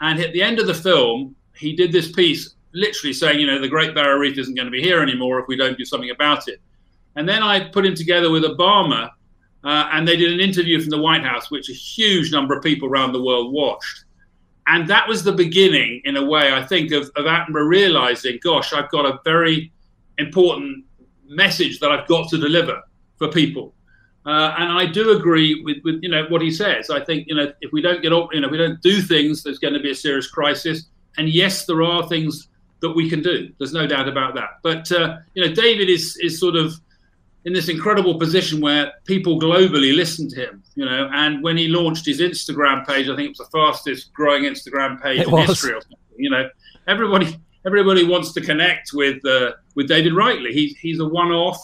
And 0.00 0.20
at 0.20 0.32
the 0.32 0.42
end 0.42 0.58
of 0.58 0.66
the 0.66 0.74
film, 0.74 1.34
he 1.54 1.74
did 1.74 1.92
this 1.92 2.12
piece 2.12 2.54
literally 2.72 3.12
saying, 3.12 3.40
you 3.40 3.46
know, 3.46 3.60
the 3.60 3.68
Great 3.68 3.94
Barrier 3.94 4.18
Reef 4.18 4.38
isn't 4.38 4.54
going 4.54 4.66
to 4.66 4.70
be 4.70 4.82
here 4.82 5.02
anymore 5.02 5.40
if 5.40 5.46
we 5.48 5.56
don't 5.56 5.78
do 5.78 5.84
something 5.84 6.10
about 6.10 6.48
it. 6.48 6.60
And 7.16 7.28
then 7.28 7.42
I 7.42 7.68
put 7.68 7.86
him 7.86 7.94
together 7.94 8.30
with 8.30 8.44
Obama, 8.44 9.10
uh, 9.64 9.88
and 9.92 10.06
they 10.06 10.16
did 10.16 10.32
an 10.32 10.40
interview 10.40 10.80
from 10.80 10.90
the 10.90 11.00
White 11.00 11.24
House, 11.24 11.50
which 11.50 11.70
a 11.70 11.72
huge 11.72 12.30
number 12.30 12.54
of 12.54 12.62
people 12.62 12.88
around 12.88 13.12
the 13.12 13.22
world 13.22 13.52
watched 13.52 14.04
and 14.66 14.88
that 14.88 15.06
was 15.08 15.22
the 15.22 15.32
beginning, 15.32 16.02
in 16.04 16.16
a 16.16 16.24
way, 16.24 16.52
I 16.52 16.64
think, 16.64 16.90
of, 16.90 17.04
of 17.14 17.24
Attenborough 17.24 17.68
realizing, 17.68 18.38
gosh, 18.42 18.72
I've 18.72 18.90
got 18.90 19.06
a 19.06 19.20
very 19.24 19.70
important 20.18 20.84
message 21.28 21.80
that 21.80 21.90
I've 21.90 22.06
got 22.06 22.28
to 22.30 22.38
deliver 22.38 22.82
for 23.18 23.28
people. 23.28 23.74
Uh, 24.24 24.54
and 24.58 24.72
I 24.72 24.86
do 24.86 25.16
agree 25.16 25.62
with, 25.62 25.78
with 25.84 26.02
you 26.02 26.08
know 26.08 26.24
what 26.28 26.42
he 26.42 26.50
says. 26.50 26.90
I 26.90 27.04
think 27.04 27.28
you 27.28 27.34
know 27.36 27.52
if 27.60 27.72
we 27.72 27.80
don't 27.80 28.02
get 28.02 28.12
up, 28.12 28.30
you 28.32 28.40
know, 28.40 28.48
if 28.48 28.52
we 28.52 28.58
don't 28.58 28.80
do 28.82 29.00
things, 29.00 29.44
there's 29.44 29.60
going 29.60 29.74
to 29.74 29.80
be 29.80 29.92
a 29.92 29.94
serious 29.94 30.28
crisis. 30.28 30.86
And 31.16 31.28
yes, 31.28 31.64
there 31.64 31.82
are 31.82 32.06
things 32.08 32.48
that 32.80 32.90
we 32.90 33.08
can 33.08 33.22
do. 33.22 33.52
There's 33.58 33.72
no 33.72 33.86
doubt 33.86 34.08
about 34.08 34.34
that. 34.34 34.58
But 34.62 34.90
uh, 34.90 35.18
you 35.34 35.46
know, 35.46 35.54
David 35.54 35.88
is 35.88 36.16
is 36.20 36.40
sort 36.40 36.56
of 36.56 36.74
in 37.44 37.52
this 37.52 37.68
incredible 37.68 38.18
position 38.18 38.60
where 38.60 38.92
people 39.04 39.40
globally 39.40 39.94
listen 39.94 40.28
to 40.30 40.36
him, 40.36 40.62
you 40.74 40.84
know. 40.84 41.08
And 41.12 41.40
when 41.44 41.56
he 41.56 41.68
launched 41.68 42.04
his 42.04 42.20
Instagram 42.20 42.84
page, 42.84 43.08
I 43.08 43.14
think 43.14 43.26
it 43.26 43.38
was 43.38 43.48
the 43.48 43.58
fastest 43.58 44.12
growing 44.12 44.42
Instagram 44.42 45.00
page 45.00 45.20
it 45.20 45.28
in 45.28 45.32
was. 45.32 45.46
history. 45.46 45.74
Or 45.74 45.80
something, 45.80 45.98
you 46.18 46.30
know, 46.30 46.48
everybody 46.88 47.38
everybody 47.66 48.04
wants 48.04 48.32
to 48.32 48.40
connect 48.40 48.92
with 48.92 49.24
uh, 49.26 49.52
with 49.74 49.88
David 49.88 50.14
Rightly. 50.14 50.52
He's 50.52 50.76
he's 50.78 51.00
a 51.00 51.08
one-off. 51.08 51.58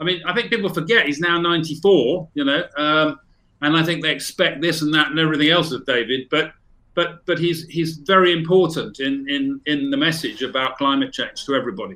I 0.00 0.04
mean, 0.04 0.22
I 0.24 0.32
think 0.32 0.50
people 0.50 0.72
forget 0.72 1.06
he's 1.06 1.20
now 1.20 1.40
94. 1.40 2.28
You 2.34 2.44
know, 2.44 2.64
um, 2.76 3.18
and 3.60 3.76
I 3.76 3.82
think 3.82 4.02
they 4.02 4.12
expect 4.12 4.62
this 4.62 4.82
and 4.82 4.94
that 4.94 5.08
and 5.08 5.18
everything 5.18 5.50
else 5.50 5.72
of 5.72 5.84
David, 5.86 6.28
but. 6.30 6.52
But, 6.94 7.24
but 7.26 7.38
he's 7.38 7.64
he's 7.68 7.98
very 7.98 8.32
important 8.32 8.98
in, 8.98 9.24
in, 9.28 9.60
in 9.66 9.90
the 9.90 9.96
message 9.96 10.42
about 10.42 10.78
climate 10.78 11.12
change 11.12 11.44
to 11.46 11.54
everybody. 11.54 11.94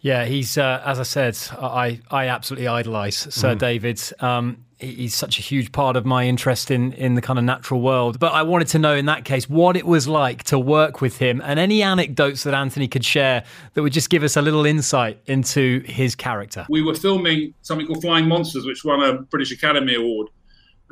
Yeah, 0.00 0.24
he's 0.24 0.58
uh, 0.58 0.82
as 0.84 0.98
I 0.98 1.04
said, 1.04 1.38
I 1.52 2.00
I 2.10 2.26
absolutely 2.26 2.66
idolise 2.66 3.16
Sir 3.16 3.54
mm. 3.54 3.58
David. 3.58 4.00
Um, 4.18 4.65
he's 4.78 5.14
such 5.14 5.38
a 5.38 5.42
huge 5.42 5.72
part 5.72 5.96
of 5.96 6.04
my 6.04 6.24
interest 6.24 6.70
in 6.70 6.92
in 6.92 7.14
the 7.14 7.22
kind 7.22 7.38
of 7.38 7.44
natural 7.44 7.80
world. 7.80 8.18
But 8.18 8.32
I 8.32 8.42
wanted 8.42 8.68
to 8.68 8.78
know 8.78 8.94
in 8.94 9.06
that 9.06 9.24
case 9.24 9.48
what 9.48 9.76
it 9.76 9.86
was 9.86 10.06
like 10.06 10.44
to 10.44 10.58
work 10.58 11.00
with 11.00 11.18
him, 11.18 11.40
and 11.44 11.58
any 11.58 11.82
anecdotes 11.82 12.42
that 12.44 12.54
Anthony 12.54 12.88
could 12.88 13.04
share 13.04 13.44
that 13.74 13.82
would 13.82 13.92
just 13.92 14.10
give 14.10 14.22
us 14.22 14.36
a 14.36 14.42
little 14.42 14.66
insight 14.66 15.20
into 15.26 15.80
his 15.86 16.14
character. 16.14 16.66
We 16.68 16.82
were 16.82 16.94
filming 16.94 17.54
something 17.62 17.86
called 17.86 18.02
Flying 18.02 18.28
Monsters, 18.28 18.66
which 18.66 18.84
won 18.84 19.02
a 19.02 19.22
British 19.22 19.52
Academy 19.52 19.94
Award. 19.94 20.28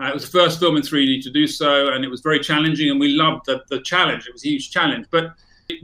Uh, 0.00 0.06
it 0.06 0.14
was 0.14 0.28
the 0.28 0.38
first 0.38 0.58
film 0.58 0.76
in 0.76 0.82
3D 0.82 1.22
to 1.22 1.30
do 1.30 1.46
so, 1.46 1.92
and 1.92 2.04
it 2.04 2.08
was 2.08 2.20
very 2.20 2.40
challenging, 2.40 2.90
and 2.90 2.98
we 2.98 3.08
loved 3.08 3.46
the, 3.46 3.62
the 3.70 3.80
challenge. 3.82 4.26
It 4.26 4.32
was 4.32 4.44
a 4.44 4.48
huge 4.48 4.70
challenge, 4.70 5.06
but 5.10 5.34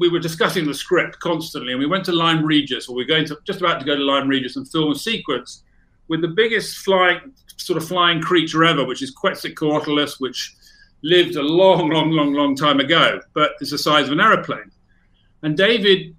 we 0.01 0.09
were 0.09 0.19
discussing 0.19 0.67
the 0.67 0.75
script 0.75 1.21
constantly, 1.21 1.73
and 1.73 1.79
we 1.79 1.87
went 1.87 2.05
to 2.07 2.13
Lyme 2.13 2.45
Regis, 2.45 2.89
or 2.89 2.97
we 2.97 3.05
are 3.05 3.07
going 3.07 3.25
to 3.27 3.39
just 3.47 3.61
about 3.61 3.79
to 3.79 3.87
go 3.87 3.95
to 3.95 4.03
Lyme 4.03 4.27
Regis 4.27 4.57
and 4.57 4.69
film 4.69 4.91
a 4.91 4.97
sequence 4.97 5.63
with 6.11 6.21
the 6.21 6.29
biggest 6.29 6.79
flying 6.79 7.33
sort 7.57 7.81
of 7.81 7.87
flying 7.87 8.21
creature 8.21 8.65
ever, 8.65 8.85
which 8.85 9.01
is 9.01 9.15
Quetzalcoatlus, 9.15 10.19
which 10.19 10.55
lived 11.03 11.37
a 11.37 11.43
long, 11.43 11.89
long, 11.89 12.11
long, 12.11 12.35
long 12.35 12.57
time 12.57 12.81
ago, 12.81 13.21
but 13.33 13.53
is 13.61 13.71
the 13.71 13.79
size 13.79 14.07
of 14.07 14.13
an 14.13 14.21
aeroplane. 14.21 14.71
And 15.43 15.57
David 15.57 16.15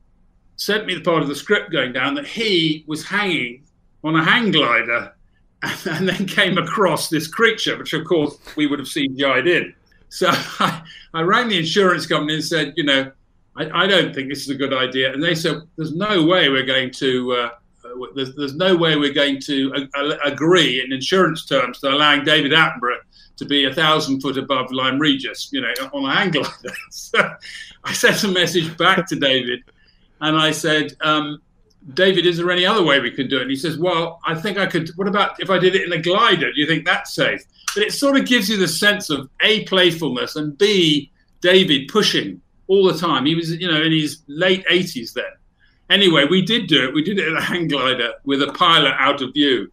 sent 0.55 0.85
me 0.85 0.95
the 0.95 1.01
part 1.01 1.21
of 1.21 1.27
the 1.27 1.35
script 1.35 1.71
going 1.71 1.91
down 1.91 2.15
that 2.15 2.25
he 2.25 2.85
was 2.87 3.05
hanging 3.05 3.63
on 4.03 4.15
a 4.15 4.23
hang 4.23 4.51
glider 4.51 5.13
and 5.85 6.07
then 6.07 6.25
came 6.25 6.57
across 6.57 7.09
this 7.09 7.27
creature, 7.27 7.77
which 7.77 7.93
of 7.93 8.05
course 8.05 8.37
we 8.55 8.67
would 8.67 8.79
have 8.79 8.87
seen 8.87 9.17
CGI'd 9.17 9.45
in. 9.45 9.73
So 10.07 10.29
I, 10.31 10.83
I 11.13 11.21
rang 11.21 11.49
the 11.49 11.59
insurance 11.59 12.05
company 12.05 12.35
and 12.35 12.43
said, 12.43 12.73
you 12.77 12.85
know, 12.85 13.11
I, 13.57 13.83
I, 13.83 13.87
don't 13.87 14.15
think 14.15 14.29
this 14.29 14.43
is 14.43 14.49
a 14.49 14.55
good 14.55 14.73
idea. 14.73 15.11
And 15.11 15.21
they 15.21 15.35
said, 15.35 15.63
there's 15.75 15.93
no 15.93 16.23
way 16.23 16.47
we're 16.47 16.65
going 16.65 16.91
to, 16.91 17.33
uh 17.33 17.49
there's, 18.15 18.35
there's, 18.35 18.55
no 18.55 18.75
way 18.75 18.95
we're 18.95 19.13
going 19.13 19.39
to 19.41 19.87
agree 20.23 20.83
in 20.83 20.91
insurance 20.91 21.45
terms 21.45 21.79
to 21.79 21.89
allowing 21.89 22.23
David 22.23 22.51
Attenborough 22.51 22.99
to 23.37 23.45
be 23.45 23.65
a 23.65 23.73
thousand 23.73 24.21
foot 24.21 24.37
above 24.37 24.71
Lyme 24.71 24.99
Regis, 24.99 25.49
you 25.51 25.61
know, 25.61 25.73
on 25.93 26.09
an 26.09 26.17
angle. 26.17 26.43
like 26.43 26.59
that. 26.59 26.75
so 26.91 27.35
I 27.83 27.93
sent 27.93 28.23
a 28.23 28.27
message 28.27 28.75
back 28.77 29.07
to 29.07 29.15
David 29.15 29.61
and 30.19 30.37
I 30.37 30.51
said, 30.51 30.93
um, 31.01 31.41
David, 31.93 32.25
is 32.25 32.37
there 32.37 32.51
any 32.51 32.65
other 32.65 32.83
way 32.83 32.99
we 32.99 33.11
could 33.11 33.29
do 33.29 33.37
it? 33.37 33.43
And 33.43 33.49
he 33.49 33.55
says, 33.55 33.77
Well, 33.77 34.19
I 34.23 34.35
think 34.35 34.57
I 34.57 34.67
could. 34.67 34.89
What 34.95 35.07
about 35.07 35.39
if 35.39 35.49
I 35.49 35.57
did 35.57 35.75
it 35.75 35.81
in 35.81 35.93
a 35.93 35.97
glider? 36.01 36.51
Do 36.51 36.59
you 36.59 36.67
think 36.67 36.85
that's 36.85 37.15
safe? 37.15 37.43
But 37.73 37.83
it 37.83 37.93
sort 37.93 38.17
of 38.17 38.27
gives 38.27 38.49
you 38.49 38.57
the 38.57 38.67
sense 38.67 39.09
of 39.09 39.29
A, 39.41 39.63
playfulness, 39.65 40.35
and 40.35 40.55
B, 40.57 41.11
David 41.41 41.87
pushing 41.87 42.39
all 42.67 42.85
the 42.85 42.97
time. 42.97 43.25
He 43.25 43.33
was, 43.33 43.51
you 43.51 43.69
know, 43.69 43.81
in 43.81 43.91
his 43.91 44.21
late 44.27 44.65
80s 44.67 45.13
then. 45.13 45.25
Anyway, 45.91 46.25
we 46.25 46.41
did 46.41 46.67
do 46.67 46.87
it. 46.87 46.93
We 46.93 47.03
did 47.03 47.19
it 47.19 47.27
in 47.27 47.35
a 47.35 47.41
hang 47.41 47.67
glider 47.67 48.13
with 48.23 48.41
a 48.41 48.51
pilot 48.53 48.93
out 48.97 49.21
of 49.21 49.33
view. 49.33 49.71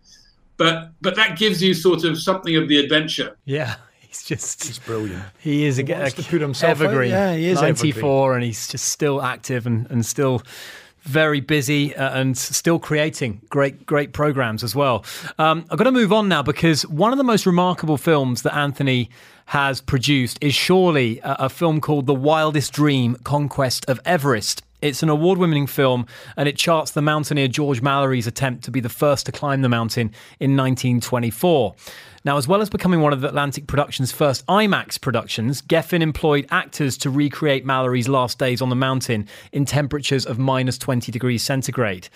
But 0.57 0.91
but 1.01 1.15
that 1.15 1.39
gives 1.39 1.63
you 1.63 1.73
sort 1.73 2.05
of 2.05 2.21
something 2.21 2.57
of 2.57 2.69
the 2.69 2.79
adventure. 2.79 3.37
Yeah. 3.45 3.77
He's 4.01 4.23
just 4.23 4.65
he's 4.65 4.79
brilliant. 4.79 5.23
He 5.39 5.67
is 5.67 5.77
he 5.77 5.83
a, 5.83 6.07
a, 6.07 6.11
put 6.11 6.41
himself 6.41 6.81
evergreen. 6.81 7.13
Out. 7.13 7.33
Yeah, 7.33 7.37
he 7.37 7.49
is 7.49 7.61
94 7.61 7.99
evergreen. 7.99 8.35
and 8.37 8.45
he's 8.45 8.67
just 8.67 8.87
still 8.87 9.21
active 9.21 9.67
and, 9.67 9.87
and 9.91 10.05
still 10.05 10.43
very 11.03 11.41
busy 11.41 11.95
uh, 11.95 12.19
and 12.19 12.37
still 12.37 12.79
creating 12.79 13.43
great, 13.51 13.85
great 13.85 14.15
programs 14.15 14.65
as 14.65 14.75
well. 14.75 15.05
Um, 15.39 15.67
I've 15.71 15.77
got 15.79 15.85
to 15.85 15.93
move 15.93 16.13
on 16.13 16.27
now 16.27 16.43
because 16.43 16.87
one 16.87 17.13
of 17.13 17.19
the 17.19 17.25
most 17.25 17.45
remarkable 17.45 17.99
films 17.99 18.43
that 18.43 18.55
Anthony 18.55 19.11
has 19.47 19.81
produced 19.81 20.39
is 20.41 20.55
surely 20.55 21.19
a, 21.21 21.37
a 21.41 21.49
film 21.49 21.81
called 21.81 22.07
The 22.07 22.15
Wildest 22.15 22.73
Dream 22.73 23.17
Conquest 23.25 23.85
of 23.89 24.01
Everest. 24.05 24.63
It's 24.81 25.03
an 25.03 25.09
award 25.09 25.39
winning 25.39 25.67
film 25.67 26.07
and 26.37 26.49
it 26.49 26.57
charts 26.57 26.93
the 26.93 27.03
mountaineer 27.03 27.49
George 27.49 27.83
Mallory's 27.83 28.29
attempt 28.29 28.65
to 28.65 28.71
be 28.71 28.81
the 28.81 28.89
first 28.89 29.27
to 29.27 29.33
climb 29.33 29.63
the 29.63 29.69
mountain 29.69 30.13
in 30.39 30.57
1924. 30.57 31.75
Now, 32.25 32.37
as 32.37 32.47
well 32.47 32.61
as 32.61 32.71
becoming 32.71 33.01
one 33.01 33.13
of 33.13 33.25
Atlantic 33.25 33.67
Productions' 33.67 34.13
first 34.13 34.47
IMAX 34.47 35.01
productions, 35.01 35.63
Geffen 35.63 36.01
employed 36.01 36.47
actors 36.51 36.97
to 36.99 37.11
recreate 37.11 37.65
Mallory's 37.65 38.09
last 38.09 38.39
days 38.39 38.61
on 38.61 38.69
the 38.69 38.77
mountain 38.77 39.27
in 39.53 39.65
temperatures 39.65 40.27
of 40.27 40.39
minus 40.39 40.79
20 40.79 41.11
degrees 41.11 41.43
centigrade. 41.43 42.09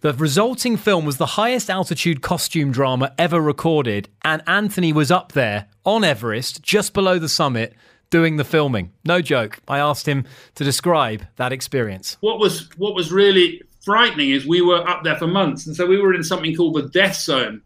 The 0.00 0.12
resulting 0.12 0.76
film 0.76 1.06
was 1.06 1.16
the 1.16 1.24
highest 1.24 1.70
altitude 1.70 2.20
costume 2.20 2.72
drama 2.72 3.14
ever 3.16 3.40
recorded, 3.40 4.10
and 4.22 4.42
Anthony 4.46 4.92
was 4.92 5.10
up 5.10 5.32
there 5.32 5.68
on 5.86 6.04
Everest, 6.04 6.62
just 6.62 6.92
below 6.92 7.18
the 7.18 7.28
summit, 7.28 7.74
doing 8.14 8.36
the 8.36 8.44
filming. 8.44 8.92
No 9.04 9.20
joke. 9.20 9.58
I 9.66 9.80
asked 9.80 10.06
him 10.06 10.24
to 10.54 10.62
describe 10.62 11.26
that 11.34 11.52
experience. 11.52 12.16
What 12.20 12.38
was 12.38 12.70
what 12.76 12.94
was 12.94 13.10
really 13.10 13.60
frightening 13.84 14.30
is 14.30 14.46
we 14.46 14.62
were 14.62 14.88
up 14.88 15.02
there 15.02 15.16
for 15.16 15.26
months, 15.26 15.66
and 15.66 15.74
so 15.74 15.84
we 15.84 16.00
were 16.00 16.14
in 16.14 16.22
something 16.22 16.54
called 16.54 16.76
the 16.76 16.88
death 16.90 17.16
zone. 17.16 17.60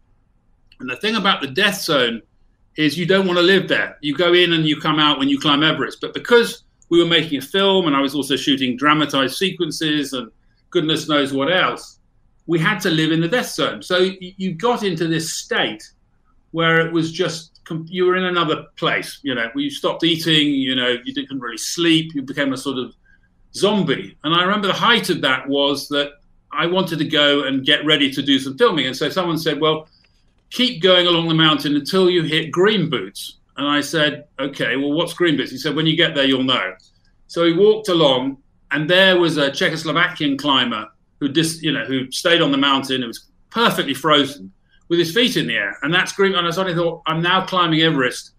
And 0.79 0.89
the 0.89 0.95
thing 0.95 1.15
about 1.15 1.41
the 1.41 1.49
death 1.49 1.79
zone 1.81 2.23
is 2.77 2.97
you 2.97 3.05
don't 3.05 3.27
want 3.27 3.37
to 3.37 3.43
live 3.43 3.67
there. 3.67 3.95
You 4.01 4.15
go 4.15 4.33
in 4.33 4.53
and 4.53 4.65
you 4.65 4.81
come 4.81 4.97
out 4.97 5.19
when 5.19 5.29
you 5.29 5.37
climb 5.37 5.61
Everest. 5.61 6.01
But 6.01 6.15
because 6.15 6.63
we 6.89 6.97
were 6.97 7.07
making 7.07 7.37
a 7.37 7.43
film 7.43 7.85
and 7.85 7.95
I 7.95 8.01
was 8.01 8.15
also 8.15 8.35
shooting 8.35 8.75
dramatized 8.75 9.35
sequences 9.35 10.13
and 10.13 10.31
goodness 10.71 11.07
knows 11.07 11.31
what 11.31 11.53
else, 11.53 11.99
we 12.47 12.57
had 12.57 12.79
to 12.79 12.89
live 12.89 13.11
in 13.11 13.21
the 13.21 13.27
death 13.27 13.51
zone. 13.51 13.83
So 13.83 14.09
you 14.19 14.55
got 14.55 14.81
into 14.81 15.07
this 15.07 15.31
state 15.33 15.83
where 16.49 16.87
it 16.87 16.91
was 16.91 17.11
just 17.11 17.58
you 17.87 18.05
were 18.05 18.15
in 18.15 18.25
another 18.25 18.65
place. 18.75 19.19
You 19.23 19.35
know, 19.35 19.49
you 19.55 19.69
stopped 19.69 20.03
eating. 20.03 20.47
You 20.49 20.75
know, 20.75 20.97
you 21.03 21.13
didn't 21.13 21.39
really 21.39 21.57
sleep. 21.57 22.13
You 22.15 22.21
became 22.21 22.53
a 22.53 22.57
sort 22.57 22.77
of 22.77 22.95
zombie. 23.53 24.17
And 24.23 24.33
I 24.33 24.43
remember 24.43 24.67
the 24.67 24.73
height 24.73 25.09
of 25.09 25.21
that 25.21 25.47
was 25.47 25.87
that 25.89 26.13
I 26.51 26.65
wanted 26.65 26.99
to 26.99 27.05
go 27.05 27.43
and 27.43 27.65
get 27.65 27.85
ready 27.85 28.11
to 28.11 28.21
do 28.21 28.39
some 28.39 28.57
filming. 28.57 28.87
And 28.87 28.95
so 28.95 29.09
someone 29.09 29.37
said, 29.37 29.59
"Well, 29.59 29.87
keep 30.49 30.81
going 30.81 31.07
along 31.07 31.27
the 31.27 31.35
mountain 31.35 31.75
until 31.75 32.09
you 32.09 32.23
hit 32.23 32.51
green 32.51 32.89
boots." 32.89 33.37
And 33.57 33.67
I 33.67 33.81
said, 33.81 34.25
"Okay, 34.39 34.75
well, 34.77 34.93
what's 34.93 35.13
green 35.13 35.37
boots?" 35.37 35.51
He 35.51 35.57
said, 35.57 35.75
"When 35.75 35.85
you 35.85 35.95
get 35.95 36.15
there, 36.15 36.25
you'll 36.25 36.43
know." 36.43 36.73
So 37.27 37.45
he 37.45 37.53
walked 37.53 37.89
along, 37.89 38.37
and 38.71 38.89
there 38.89 39.19
was 39.19 39.37
a 39.37 39.51
Czechoslovakian 39.51 40.37
climber 40.37 40.87
who 41.19 41.29
just, 41.29 41.61
you 41.61 41.71
know, 41.71 41.85
who 41.85 42.09
stayed 42.11 42.41
on 42.41 42.51
the 42.51 42.57
mountain. 42.57 43.03
It 43.03 43.07
was 43.07 43.27
perfectly 43.51 43.93
frozen 43.93 44.51
with 44.89 44.99
his 44.99 45.13
feet 45.13 45.37
in 45.37 45.47
the 45.47 45.55
air, 45.55 45.77
and 45.83 45.93
that's 45.93 46.11
green. 46.11 46.35
And 46.35 46.45
I 46.45 46.51
suddenly 46.51 46.77
thought, 46.77 47.01
I'm 47.05 47.21
now 47.21 47.45
climbing 47.45 47.81
Everest, 47.81 48.31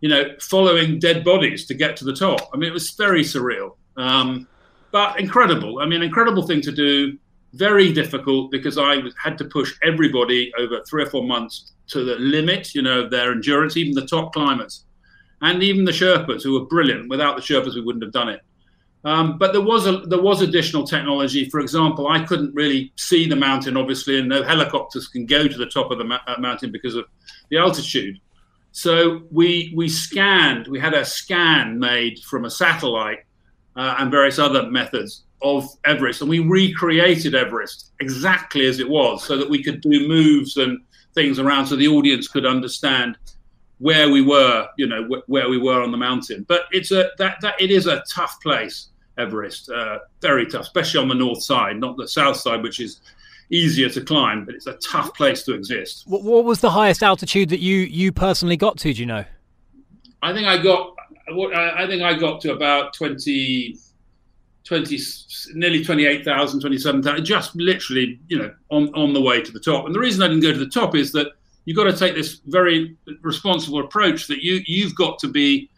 you 0.00 0.08
know, 0.08 0.24
following 0.40 0.98
dead 0.98 1.24
bodies 1.24 1.66
to 1.66 1.74
get 1.74 1.96
to 1.98 2.04
the 2.04 2.14
top. 2.14 2.48
I 2.54 2.56
mean, 2.56 2.70
it 2.70 2.72
was 2.72 2.90
very 2.92 3.22
surreal, 3.22 3.76
um, 3.96 4.46
but 4.92 5.20
incredible. 5.20 5.80
I 5.80 5.86
mean, 5.86 6.02
incredible 6.02 6.46
thing 6.46 6.60
to 6.62 6.72
do. 6.72 7.18
Very 7.54 7.92
difficult 7.92 8.52
because 8.52 8.78
I 8.78 9.02
had 9.20 9.36
to 9.38 9.44
push 9.44 9.74
everybody 9.82 10.52
over 10.56 10.82
three 10.88 11.02
or 11.02 11.10
four 11.10 11.24
months 11.24 11.72
to 11.88 12.04
the 12.04 12.14
limit, 12.14 12.72
you 12.76 12.82
know, 12.82 13.00
of 13.00 13.10
their 13.10 13.32
endurance, 13.32 13.76
even 13.76 13.92
the 13.92 14.06
top 14.06 14.32
climbers, 14.32 14.84
and 15.42 15.60
even 15.60 15.84
the 15.84 15.90
Sherpas, 15.90 16.44
who 16.44 16.52
were 16.52 16.66
brilliant. 16.66 17.10
Without 17.10 17.34
the 17.34 17.42
Sherpas, 17.42 17.74
we 17.74 17.80
wouldn't 17.80 18.04
have 18.04 18.12
done 18.12 18.28
it. 18.28 18.40
Um, 19.02 19.38
but 19.38 19.52
there 19.52 19.62
was 19.62 19.86
a, 19.86 19.98
there 20.00 20.20
was 20.20 20.42
additional 20.42 20.86
technology. 20.86 21.48
For 21.48 21.60
example, 21.60 22.08
I 22.08 22.22
couldn't 22.24 22.54
really 22.54 22.92
see 22.96 23.26
the 23.26 23.36
mountain, 23.36 23.76
obviously, 23.76 24.18
and 24.18 24.28
no 24.28 24.42
helicopters 24.42 25.08
can 25.08 25.24
go 25.24 25.48
to 25.48 25.56
the 25.56 25.66
top 25.66 25.90
of 25.90 25.98
the 25.98 26.04
ma- 26.04 26.20
uh, 26.26 26.36
mountain 26.38 26.70
because 26.70 26.94
of 26.96 27.06
the 27.48 27.56
altitude. 27.56 28.20
So 28.72 29.22
we 29.30 29.72
we 29.74 29.88
scanned. 29.88 30.68
We 30.68 30.78
had 30.78 30.94
a 30.94 31.04
scan 31.04 31.78
made 31.78 32.18
from 32.20 32.44
a 32.44 32.50
satellite 32.50 33.24
uh, 33.74 33.96
and 33.98 34.10
various 34.10 34.38
other 34.38 34.70
methods 34.70 35.24
of 35.42 35.66
Everest, 35.86 36.20
and 36.20 36.28
we 36.28 36.40
recreated 36.40 37.34
Everest 37.34 37.92
exactly 38.00 38.66
as 38.66 38.78
it 38.80 38.88
was, 38.88 39.24
so 39.24 39.38
that 39.38 39.48
we 39.48 39.62
could 39.62 39.80
do 39.80 40.06
moves 40.06 40.58
and 40.58 40.78
things 41.14 41.38
around, 41.38 41.66
so 41.66 41.74
the 41.74 41.88
audience 41.88 42.28
could 42.28 42.44
understand 42.44 43.16
where 43.78 44.10
we 44.10 44.20
were, 44.20 44.68
you 44.76 44.86
know, 44.86 45.08
wh- 45.08 45.28
where 45.28 45.48
we 45.48 45.56
were 45.56 45.82
on 45.82 45.90
the 45.90 45.96
mountain. 45.96 46.44
But 46.46 46.64
it's 46.70 46.92
a 46.92 47.10
that 47.18 47.40
that 47.40 47.60
it 47.60 47.70
is 47.70 47.86
a 47.86 48.04
tough 48.14 48.38
place. 48.42 48.89
Everest. 49.20 49.70
Uh, 49.70 49.98
very 50.20 50.46
tough, 50.46 50.62
especially 50.62 51.00
on 51.00 51.08
the 51.08 51.14
north 51.14 51.42
side, 51.42 51.78
not 51.78 51.96
the 51.96 52.08
south 52.08 52.36
side, 52.36 52.62
which 52.62 52.80
is 52.80 53.00
easier 53.50 53.88
to 53.90 54.00
climb, 54.00 54.44
but 54.44 54.54
it's 54.54 54.66
a 54.66 54.74
tough 54.74 55.14
place 55.14 55.42
to 55.44 55.54
exist. 55.54 56.04
What, 56.06 56.22
what 56.22 56.44
was 56.44 56.60
the 56.60 56.70
highest 56.70 57.02
altitude 57.02 57.48
that 57.50 57.60
you 57.60 57.78
you 57.78 58.12
personally 58.12 58.56
got 58.56 58.78
to? 58.78 58.92
Do 58.92 59.00
you 59.00 59.06
know? 59.06 59.24
I 60.22 60.32
think 60.32 60.46
I 60.46 60.62
got. 60.62 60.94
I 61.54 61.86
think 61.86 62.02
I 62.02 62.14
got 62.14 62.40
to 62.40 62.52
about 62.52 62.92
20, 62.94 63.76
20 64.64 64.98
nearly 65.54 65.84
28,000, 65.84 66.60
27,000, 66.60 67.24
just 67.24 67.54
literally, 67.54 68.18
you 68.26 68.36
know, 68.36 68.52
on, 68.70 68.92
on 68.94 69.12
the 69.12 69.20
way 69.20 69.40
to 69.40 69.52
the 69.52 69.60
top. 69.60 69.86
And 69.86 69.94
the 69.94 70.00
reason 70.00 70.24
I 70.24 70.26
didn't 70.26 70.42
go 70.42 70.52
to 70.52 70.58
the 70.58 70.66
top 70.66 70.96
is 70.96 71.12
that 71.12 71.28
you've 71.66 71.76
got 71.76 71.84
to 71.84 71.96
take 71.96 72.16
this 72.16 72.40
very 72.46 72.96
responsible 73.22 73.78
approach 73.78 74.26
that 74.26 74.42
you, 74.42 74.60
you've 74.66 74.96
got 74.96 75.20
to 75.20 75.28
be 75.28 75.70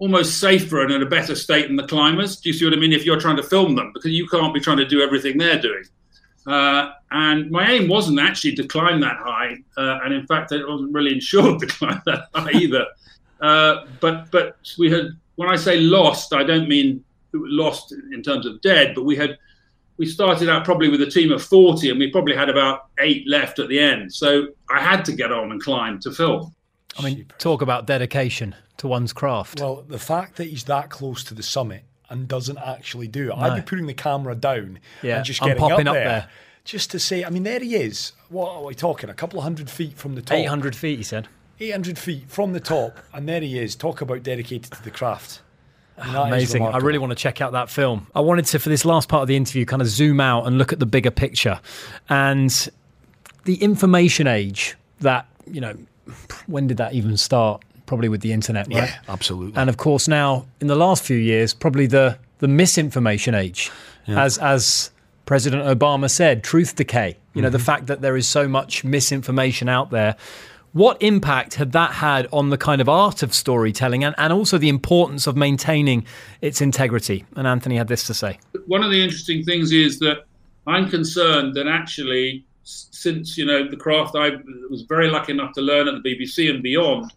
almost 0.00 0.40
safer 0.40 0.82
and 0.82 0.90
in 0.90 1.02
a 1.02 1.06
better 1.06 1.36
state 1.36 1.68
than 1.68 1.76
the 1.76 1.86
climbers. 1.86 2.40
Do 2.40 2.48
you 2.48 2.52
see 2.54 2.64
what 2.64 2.74
I 2.74 2.78
mean? 2.78 2.92
If 2.92 3.04
you're 3.04 3.20
trying 3.20 3.36
to 3.36 3.42
film 3.42 3.76
them, 3.76 3.92
because 3.92 4.10
you 4.10 4.26
can't 4.26 4.52
be 4.52 4.58
trying 4.58 4.78
to 4.78 4.86
do 4.86 5.02
everything 5.02 5.38
they're 5.38 5.60
doing. 5.60 5.84
Uh, 6.46 6.92
and 7.12 7.50
my 7.50 7.70
aim 7.70 7.86
wasn't 7.86 8.18
actually 8.18 8.54
to 8.56 8.66
climb 8.66 8.98
that 9.00 9.18
high, 9.18 9.58
uh, 9.76 10.00
and 10.02 10.14
in 10.14 10.26
fact, 10.26 10.52
I 10.52 10.64
wasn't 10.66 10.92
really 10.92 11.12
insured 11.18 11.60
to 11.60 11.66
climb 11.66 12.02
that 12.06 12.28
high 12.34 12.50
either. 12.52 12.86
Uh, 13.40 13.86
but 14.00 14.30
but 14.30 14.56
we 14.78 14.90
had 14.90 15.10
when 15.36 15.48
I 15.48 15.56
say 15.56 15.80
lost, 15.80 16.34
I 16.34 16.42
don't 16.42 16.68
mean 16.68 17.04
lost 17.32 17.92
in 17.92 18.22
terms 18.22 18.46
of 18.46 18.60
dead, 18.62 18.94
but 18.94 19.04
we 19.04 19.16
had 19.16 19.38
we 20.00 20.06
started 20.06 20.48
out 20.48 20.64
probably 20.64 20.88
with 20.88 21.02
a 21.02 21.10
team 21.10 21.30
of 21.30 21.42
40 21.42 21.90
and 21.90 21.98
we 21.98 22.10
probably 22.10 22.34
had 22.34 22.48
about 22.48 22.86
eight 23.00 23.28
left 23.28 23.58
at 23.58 23.68
the 23.68 23.78
end 23.78 24.10
so 24.10 24.48
i 24.70 24.80
had 24.80 25.04
to 25.04 25.12
get 25.12 25.30
on 25.30 25.52
and 25.52 25.62
climb 25.62 26.00
to 26.00 26.10
film 26.10 26.54
I 26.98 27.02
mean, 27.02 27.26
talk 27.38 27.62
about 27.62 27.86
dedication 27.86 28.54
to 28.78 28.88
one's 28.88 29.12
craft. 29.12 29.60
Well, 29.60 29.84
the 29.86 29.98
fact 29.98 30.36
that 30.36 30.44
he's 30.44 30.64
that 30.64 30.90
close 30.90 31.24
to 31.24 31.34
the 31.34 31.42
summit 31.42 31.84
and 32.08 32.26
doesn't 32.26 32.58
actually 32.58 33.08
do 33.08 33.30
it, 33.30 33.36
no. 33.36 33.42
I'd 33.42 33.56
be 33.56 33.62
putting 33.62 33.86
the 33.86 33.94
camera 33.94 34.34
down 34.34 34.80
yeah, 35.02 35.16
and 35.16 35.24
just 35.24 35.40
getting 35.40 35.56
popping 35.56 35.86
up, 35.86 35.94
there, 35.94 36.02
up 36.02 36.22
there, 36.22 36.28
just 36.64 36.90
to 36.90 36.98
say. 36.98 37.24
I 37.24 37.30
mean, 37.30 37.44
there 37.44 37.60
he 37.60 37.76
is. 37.76 38.12
What 38.28 38.50
are 38.50 38.64
we 38.64 38.74
talking? 38.74 39.08
A 39.10 39.14
couple 39.14 39.38
of 39.38 39.44
hundred 39.44 39.70
feet 39.70 39.96
from 39.96 40.14
the 40.14 40.22
top. 40.22 40.36
Eight 40.36 40.46
hundred 40.46 40.74
feet, 40.74 40.98
he 40.98 41.04
said. 41.04 41.28
Eight 41.60 41.70
hundred 41.70 41.98
feet 41.98 42.28
from 42.28 42.52
the 42.52 42.60
top, 42.60 42.98
and 43.12 43.28
there 43.28 43.40
he 43.40 43.58
is. 43.58 43.76
Talk 43.76 44.00
about 44.00 44.22
dedicated 44.22 44.72
to 44.72 44.82
the 44.82 44.90
craft. 44.90 45.40
Amazing. 45.98 46.62
I 46.62 46.78
really 46.78 46.98
want 46.98 47.10
to 47.10 47.16
check 47.16 47.40
out 47.40 47.52
that 47.52 47.68
film. 47.68 48.06
I 48.14 48.20
wanted 48.20 48.46
to, 48.46 48.58
for 48.58 48.70
this 48.70 48.84
last 48.84 49.08
part 49.08 49.22
of 49.22 49.28
the 49.28 49.36
interview, 49.36 49.66
kind 49.66 49.82
of 49.82 49.88
zoom 49.88 50.18
out 50.18 50.46
and 50.46 50.56
look 50.56 50.72
at 50.72 50.78
the 50.78 50.86
bigger 50.86 51.10
picture. 51.10 51.60
And 52.08 52.70
the 53.44 53.56
information 53.56 54.26
age 54.26 54.76
that, 55.00 55.26
you 55.46 55.60
know, 55.60 55.76
when 56.46 56.66
did 56.66 56.76
that 56.78 56.94
even 56.94 57.16
start? 57.16 57.62
Probably 57.86 58.08
with 58.08 58.20
the 58.20 58.32
internet, 58.32 58.68
right? 58.68 58.88
Yeah, 58.88 58.98
absolutely. 59.08 59.60
And 59.60 59.68
of 59.68 59.76
course, 59.76 60.06
now 60.06 60.46
in 60.60 60.68
the 60.68 60.76
last 60.76 61.02
few 61.02 61.16
years, 61.16 61.52
probably 61.52 61.86
the 61.86 62.18
the 62.38 62.48
misinformation 62.48 63.34
age, 63.34 63.70
yeah. 64.06 64.22
as 64.22 64.38
as 64.38 64.90
President 65.26 65.62
Obama 65.62 66.10
said, 66.10 66.42
truth 66.42 66.76
decay. 66.76 67.16
You 67.34 67.42
know, 67.42 67.48
mm-hmm. 67.48 67.52
the 67.52 67.58
fact 67.60 67.86
that 67.86 68.00
there 68.00 68.16
is 68.16 68.26
so 68.26 68.48
much 68.48 68.84
misinformation 68.84 69.68
out 69.68 69.90
there. 69.90 70.16
What 70.72 71.02
impact 71.02 71.54
had 71.54 71.72
that 71.72 71.92
had 71.92 72.28
on 72.32 72.50
the 72.50 72.58
kind 72.58 72.80
of 72.80 72.88
art 72.88 73.24
of 73.24 73.34
storytelling 73.34 74.04
and, 74.04 74.14
and 74.18 74.32
also 74.32 74.56
the 74.56 74.68
importance 74.68 75.26
of 75.26 75.36
maintaining 75.36 76.04
its 76.40 76.60
integrity? 76.60 77.24
And 77.34 77.46
Anthony 77.46 77.76
had 77.76 77.88
this 77.88 78.04
to 78.06 78.14
say. 78.14 78.38
One 78.66 78.84
of 78.84 78.90
the 78.90 79.02
interesting 79.02 79.42
things 79.42 79.72
is 79.72 79.98
that 79.98 80.26
I'm 80.66 80.88
concerned 80.88 81.54
that 81.54 81.66
actually 81.66 82.44
since 82.90 83.36
you 83.36 83.44
know 83.44 83.68
the 83.68 83.76
craft 83.76 84.14
I 84.16 84.30
was 84.68 84.82
very 84.82 85.08
lucky 85.10 85.32
enough 85.32 85.52
to 85.54 85.60
learn 85.60 85.88
at 85.88 86.02
the 86.02 86.14
BBC 86.14 86.50
and 86.50 86.62
beyond 86.62 87.12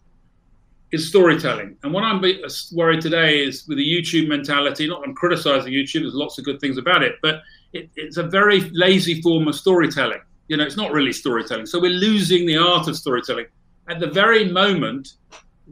is 0.92 1.08
storytelling. 1.08 1.76
And 1.82 1.92
what 1.92 2.04
I'm 2.04 2.22
uh, 2.24 2.48
worried 2.72 3.00
today 3.00 3.44
is 3.44 3.66
with 3.66 3.78
the 3.78 3.84
YouTube 3.84 4.28
mentality. 4.28 4.88
Not 4.88 5.02
I'm 5.04 5.14
criticizing 5.14 5.72
YouTube. 5.72 6.02
There's 6.02 6.14
lots 6.14 6.38
of 6.38 6.44
good 6.44 6.60
things 6.60 6.78
about 6.78 7.02
it, 7.02 7.16
but 7.20 7.42
it, 7.72 7.90
it's 7.96 8.16
a 8.16 8.22
very 8.22 8.60
lazy 8.70 9.20
form 9.20 9.48
of 9.48 9.54
storytelling. 9.54 10.20
You 10.48 10.56
know, 10.56 10.64
it's 10.64 10.76
not 10.76 10.92
really 10.92 11.12
storytelling. 11.12 11.66
So 11.66 11.80
we're 11.80 11.90
losing 11.90 12.46
the 12.46 12.56
art 12.56 12.86
of 12.86 12.96
storytelling 12.96 13.46
at 13.88 13.98
the 13.98 14.06
very 14.06 14.50
moment 14.50 15.14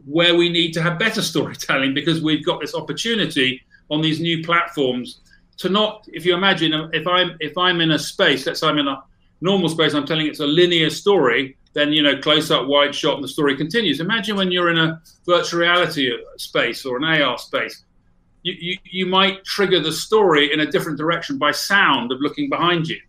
where 0.07 0.35
we 0.35 0.49
need 0.49 0.73
to 0.73 0.83
have 0.83 0.99
better 0.99 1.23
storytelling 1.33 1.95
because 1.95 2.21
we've 2.21 2.45
got 2.45 2.61
this 2.61 2.75
opportunity 2.75 3.63
on 3.91 4.01
these 4.01 4.21
new 4.21 4.43
platforms 4.43 5.21
to 5.59 5.69
not. 5.69 6.05
If 6.13 6.27
you 6.27 6.35
imagine, 6.35 6.73
if 6.93 7.07
I'm 7.07 7.37
if 7.41 7.57
I'm 7.57 7.81
in 7.81 7.93
a 7.93 7.99
space, 7.99 8.47
let's 8.47 8.61
say 8.61 8.69
I'm 8.69 8.79
in 8.79 8.89
a 8.89 9.03
normal 9.43 9.69
space, 9.69 9.93
I'm 9.95 10.07
telling 10.07 10.27
it's 10.27 10.41
a 10.41 10.47
linear 10.47 10.89
story, 10.89 11.57
then 11.75 11.93
you 11.93 12.03
know, 12.03 12.19
close 12.19 12.51
up, 12.51 12.67
wide 12.67 12.95
shot, 12.95 13.17
and 13.17 13.25
the 13.25 13.29
story 13.29 13.57
continues. 13.57 14.01
Imagine 14.01 14.37
when 14.37 14.51
you're 14.51 14.71
in 14.71 14.79
a 14.79 15.01
virtual 15.27 15.61
reality 15.61 16.11
space 16.37 16.85
or 16.85 16.97
an 16.97 17.05
AR 17.05 17.39
space. 17.39 17.85
you, 18.43 18.55
you, 18.59 18.79
you 18.85 19.07
might 19.07 19.45
trigger 19.45 19.81
the 19.81 19.93
story 19.93 20.53
in 20.53 20.61
a 20.61 20.67
different 20.67 20.99
direction 20.99 21.39
by 21.39 21.51
sound 21.51 22.13
of 22.13 22.21
looking 22.21 22.49
behind 22.49 22.87
you. 22.89 23.01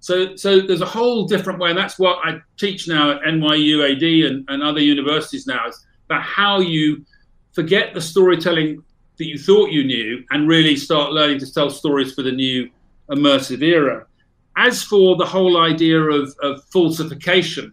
So, 0.00 0.36
so 0.36 0.60
there's 0.60 0.80
a 0.80 0.86
whole 0.86 1.26
different 1.26 1.58
way, 1.58 1.70
and 1.70 1.78
that's 1.78 1.98
what 1.98 2.18
I 2.24 2.40
teach 2.56 2.86
now 2.88 3.10
at 3.10 3.22
NYU 3.22 3.84
AD 3.84 4.30
and, 4.30 4.44
and 4.48 4.62
other 4.62 4.80
universities 4.80 5.46
now 5.46 5.66
is 5.66 5.84
about 6.06 6.22
how 6.22 6.60
you 6.60 7.04
forget 7.52 7.94
the 7.94 8.00
storytelling 8.00 8.82
that 9.18 9.26
you 9.26 9.36
thought 9.36 9.70
you 9.70 9.84
knew 9.84 10.24
and 10.30 10.48
really 10.48 10.76
start 10.76 11.12
learning 11.12 11.40
to 11.40 11.52
tell 11.52 11.70
stories 11.70 12.14
for 12.14 12.22
the 12.22 12.30
new 12.30 12.70
immersive 13.10 13.62
era. 13.62 14.06
As 14.58 14.82
for 14.82 15.14
the 15.16 15.24
whole 15.24 15.56
idea 15.62 16.00
of, 16.00 16.34
of 16.42 16.64
falsification, 16.72 17.72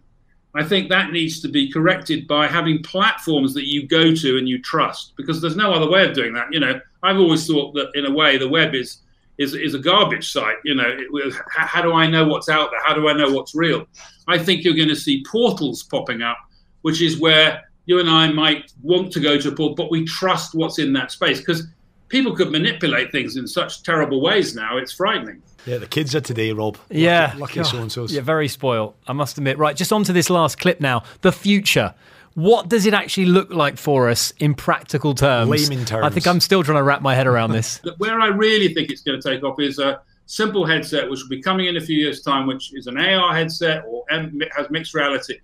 I 0.54 0.62
think 0.62 0.88
that 0.88 1.10
needs 1.10 1.40
to 1.40 1.48
be 1.48 1.70
corrected 1.70 2.28
by 2.28 2.46
having 2.46 2.80
platforms 2.84 3.52
that 3.54 3.66
you 3.66 3.88
go 3.88 4.14
to 4.14 4.38
and 4.38 4.48
you 4.48 4.62
trust, 4.62 5.12
because 5.16 5.40
there's 5.42 5.56
no 5.56 5.72
other 5.72 5.90
way 5.90 6.06
of 6.06 6.14
doing 6.14 6.32
that. 6.34 6.46
You 6.52 6.60
know, 6.60 6.80
I've 7.02 7.18
always 7.18 7.44
thought 7.44 7.74
that 7.74 7.90
in 7.94 8.06
a 8.06 8.10
way 8.10 8.38
the 8.38 8.48
web 8.48 8.74
is 8.74 9.02
is, 9.38 9.52
is 9.54 9.74
a 9.74 9.80
garbage 9.80 10.30
site. 10.30 10.56
You 10.64 10.76
know, 10.76 10.84
it, 10.86 11.34
how 11.50 11.82
do 11.82 11.92
I 11.92 12.06
know 12.06 12.24
what's 12.24 12.48
out 12.48 12.70
there? 12.70 12.82
How 12.84 12.94
do 12.94 13.08
I 13.08 13.14
know 13.14 13.32
what's 13.32 13.54
real? 13.54 13.86
I 14.28 14.38
think 14.38 14.64
you're 14.64 14.74
going 14.74 14.88
to 14.88 14.96
see 14.96 15.24
portals 15.30 15.82
popping 15.82 16.22
up, 16.22 16.38
which 16.82 17.02
is 17.02 17.18
where 17.18 17.64
you 17.86 17.98
and 17.98 18.08
I 18.08 18.32
might 18.32 18.72
want 18.82 19.12
to 19.12 19.20
go 19.20 19.38
to 19.38 19.48
a 19.48 19.52
portal, 19.52 19.74
but 19.74 19.90
we 19.90 20.04
trust 20.04 20.54
what's 20.54 20.78
in 20.78 20.92
that 20.94 21.10
space 21.10 21.40
because 21.40 21.66
people 22.08 22.34
could 22.34 22.50
manipulate 22.50 23.12
things 23.12 23.36
in 23.36 23.46
such 23.46 23.82
terrible 23.82 24.20
ways 24.20 24.54
now. 24.54 24.78
It's 24.78 24.92
frightening. 24.92 25.42
Yeah, 25.66 25.78
the 25.78 25.86
kids 25.86 26.14
are 26.14 26.20
today, 26.20 26.52
Rob. 26.52 26.78
Yeah, 26.88 27.34
lucky, 27.36 27.62
so 27.64 27.78
and 27.78 27.90
so. 27.90 28.06
Yeah, 28.06 28.20
very 28.20 28.48
spoiled. 28.48 28.94
I 29.06 29.12
must 29.12 29.36
admit. 29.36 29.58
Right, 29.58 29.76
just 29.76 29.92
on 29.92 30.04
to 30.04 30.12
this 30.12 30.30
last 30.30 30.58
clip 30.58 30.80
now. 30.80 31.02
The 31.22 31.32
future. 31.32 31.94
What 32.34 32.68
does 32.68 32.84
it 32.86 32.94
actually 32.94 33.26
look 33.26 33.50
like 33.50 33.78
for 33.78 34.08
us 34.08 34.32
in 34.38 34.54
practical 34.54 35.14
terms? 35.14 35.50
Layman 35.50 35.86
terms. 35.86 36.04
I 36.04 36.10
think 36.10 36.26
I'm 36.26 36.40
still 36.40 36.62
trying 36.62 36.76
to 36.76 36.82
wrap 36.82 37.00
my 37.00 37.14
head 37.14 37.26
around 37.26 37.52
this. 37.52 37.80
Where 37.98 38.20
I 38.20 38.28
really 38.28 38.74
think 38.74 38.90
it's 38.90 39.00
going 39.00 39.20
to 39.20 39.28
take 39.28 39.42
off 39.42 39.58
is 39.58 39.78
a 39.78 40.02
simple 40.26 40.66
headset, 40.66 41.08
which 41.08 41.20
will 41.22 41.30
be 41.30 41.42
coming 41.42 41.66
in 41.66 41.78
a 41.78 41.80
few 41.80 41.96
years' 41.96 42.20
time, 42.20 42.46
which 42.46 42.74
is 42.74 42.86
an 42.86 42.98
AR 42.98 43.34
headset 43.34 43.84
or 43.88 44.04
has 44.10 44.70
mixed 44.70 44.94
reality, 44.94 45.38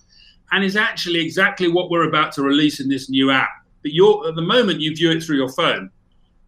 and 0.53 0.63
is 0.63 0.77
actually 0.77 1.21
exactly 1.21 1.67
what 1.67 1.91
we're 1.91 2.09
about 2.09 2.31
to 2.33 2.43
release 2.43 2.79
in 2.79 2.89
this 2.89 3.09
new 3.09 3.31
app. 3.31 3.51
But 3.83 3.93
you're 3.93 4.29
at 4.29 4.37
the 4.37 4.43
moment 4.43 4.81
you 4.81 4.95
view 4.95 5.11
it 5.11 5.23
through 5.23 5.37
your 5.37 5.51
phone, 5.51 5.91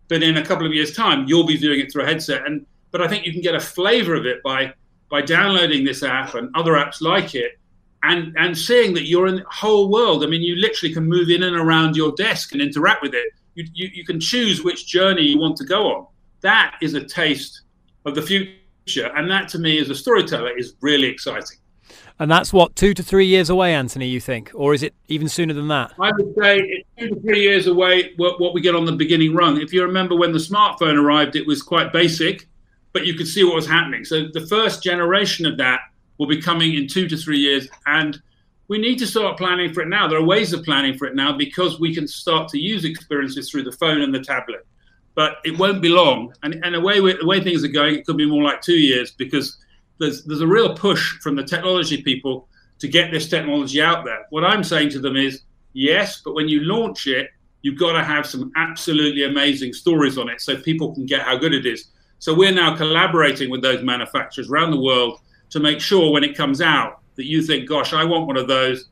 but 0.08 0.22
in 0.22 0.36
a 0.36 0.44
couple 0.44 0.66
of 0.66 0.74
years' 0.74 0.94
time 0.94 1.24
you'll 1.26 1.46
be 1.46 1.56
viewing 1.56 1.80
it 1.80 1.90
through 1.90 2.02
a 2.02 2.06
headset 2.06 2.46
and 2.46 2.66
but 2.94 3.02
I 3.02 3.08
think 3.08 3.26
you 3.26 3.32
can 3.32 3.40
get 3.40 3.56
a 3.56 3.60
flavor 3.60 4.14
of 4.14 4.24
it 4.24 4.40
by 4.44 4.72
by 5.10 5.20
downloading 5.20 5.84
this 5.84 6.04
app 6.04 6.36
and 6.36 6.48
other 6.54 6.74
apps 6.74 7.00
like 7.00 7.34
it 7.34 7.58
and 8.04 8.32
and 8.38 8.56
seeing 8.56 8.94
that 8.94 9.08
you're 9.08 9.26
in 9.26 9.34
the 9.34 9.44
whole 9.50 9.90
world. 9.90 10.22
I 10.22 10.28
mean, 10.28 10.42
you 10.42 10.54
literally 10.54 10.94
can 10.94 11.04
move 11.04 11.28
in 11.28 11.42
and 11.42 11.56
around 11.56 11.96
your 11.96 12.12
desk 12.12 12.52
and 12.52 12.62
interact 12.62 13.02
with 13.02 13.12
it. 13.12 13.32
You, 13.56 13.66
you, 13.74 13.90
you 13.92 14.04
can 14.04 14.20
choose 14.20 14.62
which 14.62 14.86
journey 14.86 15.22
you 15.22 15.40
want 15.40 15.56
to 15.56 15.64
go 15.64 15.92
on. 15.92 16.06
That 16.42 16.76
is 16.80 16.94
a 16.94 17.02
taste 17.02 17.62
of 18.04 18.14
the 18.14 18.22
future. 18.22 19.10
And 19.16 19.28
that 19.28 19.48
to 19.48 19.58
me 19.58 19.80
as 19.80 19.90
a 19.90 19.94
storyteller 19.96 20.56
is 20.56 20.74
really 20.80 21.08
exciting. 21.08 21.58
And 22.20 22.30
that's 22.30 22.52
what, 22.52 22.76
two 22.76 22.94
to 22.94 23.02
three 23.02 23.26
years 23.26 23.50
away, 23.50 23.74
Anthony, 23.74 24.06
you 24.06 24.20
think? 24.20 24.52
Or 24.54 24.72
is 24.72 24.84
it 24.84 24.94
even 25.08 25.28
sooner 25.28 25.52
than 25.52 25.66
that? 25.66 25.94
I 26.00 26.12
would 26.12 26.32
say 26.40 26.58
it's 26.60 26.88
two 26.96 27.08
to 27.08 27.20
three 27.22 27.42
years 27.42 27.66
away 27.66 28.12
what, 28.18 28.40
what 28.40 28.54
we 28.54 28.60
get 28.60 28.76
on 28.76 28.84
the 28.84 28.92
beginning 28.92 29.34
run. 29.34 29.60
If 29.60 29.72
you 29.72 29.82
remember 29.82 30.14
when 30.14 30.30
the 30.30 30.38
smartphone 30.38 30.96
arrived, 30.96 31.34
it 31.34 31.44
was 31.44 31.60
quite 31.60 31.92
basic 31.92 32.46
but 32.94 33.04
you 33.04 33.12
could 33.12 33.28
see 33.28 33.44
what 33.44 33.56
was 33.56 33.66
happening. 33.66 34.04
So 34.04 34.28
the 34.32 34.46
first 34.46 34.82
generation 34.82 35.44
of 35.44 35.58
that 35.58 35.80
will 36.16 36.28
be 36.28 36.40
coming 36.40 36.74
in 36.74 36.86
two 36.86 37.06
to 37.08 37.16
three 37.16 37.38
years, 37.38 37.68
and 37.84 38.18
we 38.68 38.78
need 38.78 38.98
to 39.00 39.06
start 39.06 39.36
planning 39.36 39.74
for 39.74 39.82
it 39.82 39.88
now. 39.88 40.08
There 40.08 40.18
are 40.18 40.24
ways 40.24 40.54
of 40.54 40.64
planning 40.64 40.96
for 40.96 41.06
it 41.06 41.14
now 41.14 41.36
because 41.36 41.78
we 41.78 41.94
can 41.94 42.08
start 42.08 42.48
to 42.50 42.58
use 42.58 42.84
experiences 42.84 43.50
through 43.50 43.64
the 43.64 43.72
phone 43.72 44.00
and 44.00 44.14
the 44.14 44.22
tablet. 44.22 44.66
But 45.14 45.36
it 45.44 45.58
won't 45.58 45.82
be 45.82 45.90
long, 45.90 46.32
and, 46.42 46.54
and 46.64 46.74
the 46.74 46.80
way 46.80 46.98
the 47.00 47.26
way 47.26 47.40
things 47.42 47.62
are 47.62 47.68
going, 47.68 47.96
it 47.96 48.06
could 48.06 48.16
be 48.16 48.30
more 48.30 48.42
like 48.42 48.62
two 48.62 48.78
years 48.78 49.10
because 49.10 49.58
there's 49.98 50.24
there's 50.24 50.40
a 50.40 50.46
real 50.46 50.74
push 50.74 51.18
from 51.20 51.36
the 51.36 51.44
technology 51.44 52.02
people 52.02 52.48
to 52.78 52.88
get 52.88 53.10
this 53.10 53.28
technology 53.28 53.82
out 53.82 54.04
there. 54.04 54.24
What 54.30 54.44
I'm 54.44 54.64
saying 54.64 54.90
to 54.90 55.00
them 55.00 55.16
is 55.16 55.42
yes, 55.72 56.22
but 56.24 56.34
when 56.34 56.48
you 56.48 56.60
launch 56.60 57.06
it, 57.06 57.30
you've 57.62 57.78
got 57.78 57.92
to 57.92 58.04
have 58.04 58.26
some 58.26 58.52
absolutely 58.56 59.24
amazing 59.24 59.72
stories 59.72 60.16
on 60.18 60.28
it 60.28 60.40
so 60.40 60.56
people 60.56 60.94
can 60.94 61.06
get 61.06 61.22
how 61.22 61.36
good 61.36 61.54
it 61.54 61.66
is. 61.66 61.88
So 62.24 62.32
we're 62.32 62.54
now 62.54 62.74
collaborating 62.74 63.50
with 63.50 63.60
those 63.60 63.82
manufacturers 63.82 64.48
around 64.48 64.70
the 64.70 64.80
world 64.80 65.20
to 65.50 65.60
make 65.60 65.78
sure 65.78 66.10
when 66.10 66.24
it 66.24 66.34
comes 66.34 66.62
out 66.62 67.02
that 67.16 67.26
you 67.26 67.42
think, 67.42 67.68
gosh, 67.68 67.92
I 67.92 68.02
want 68.02 68.26
one 68.26 68.38
of 68.38 68.48
those 68.48 68.86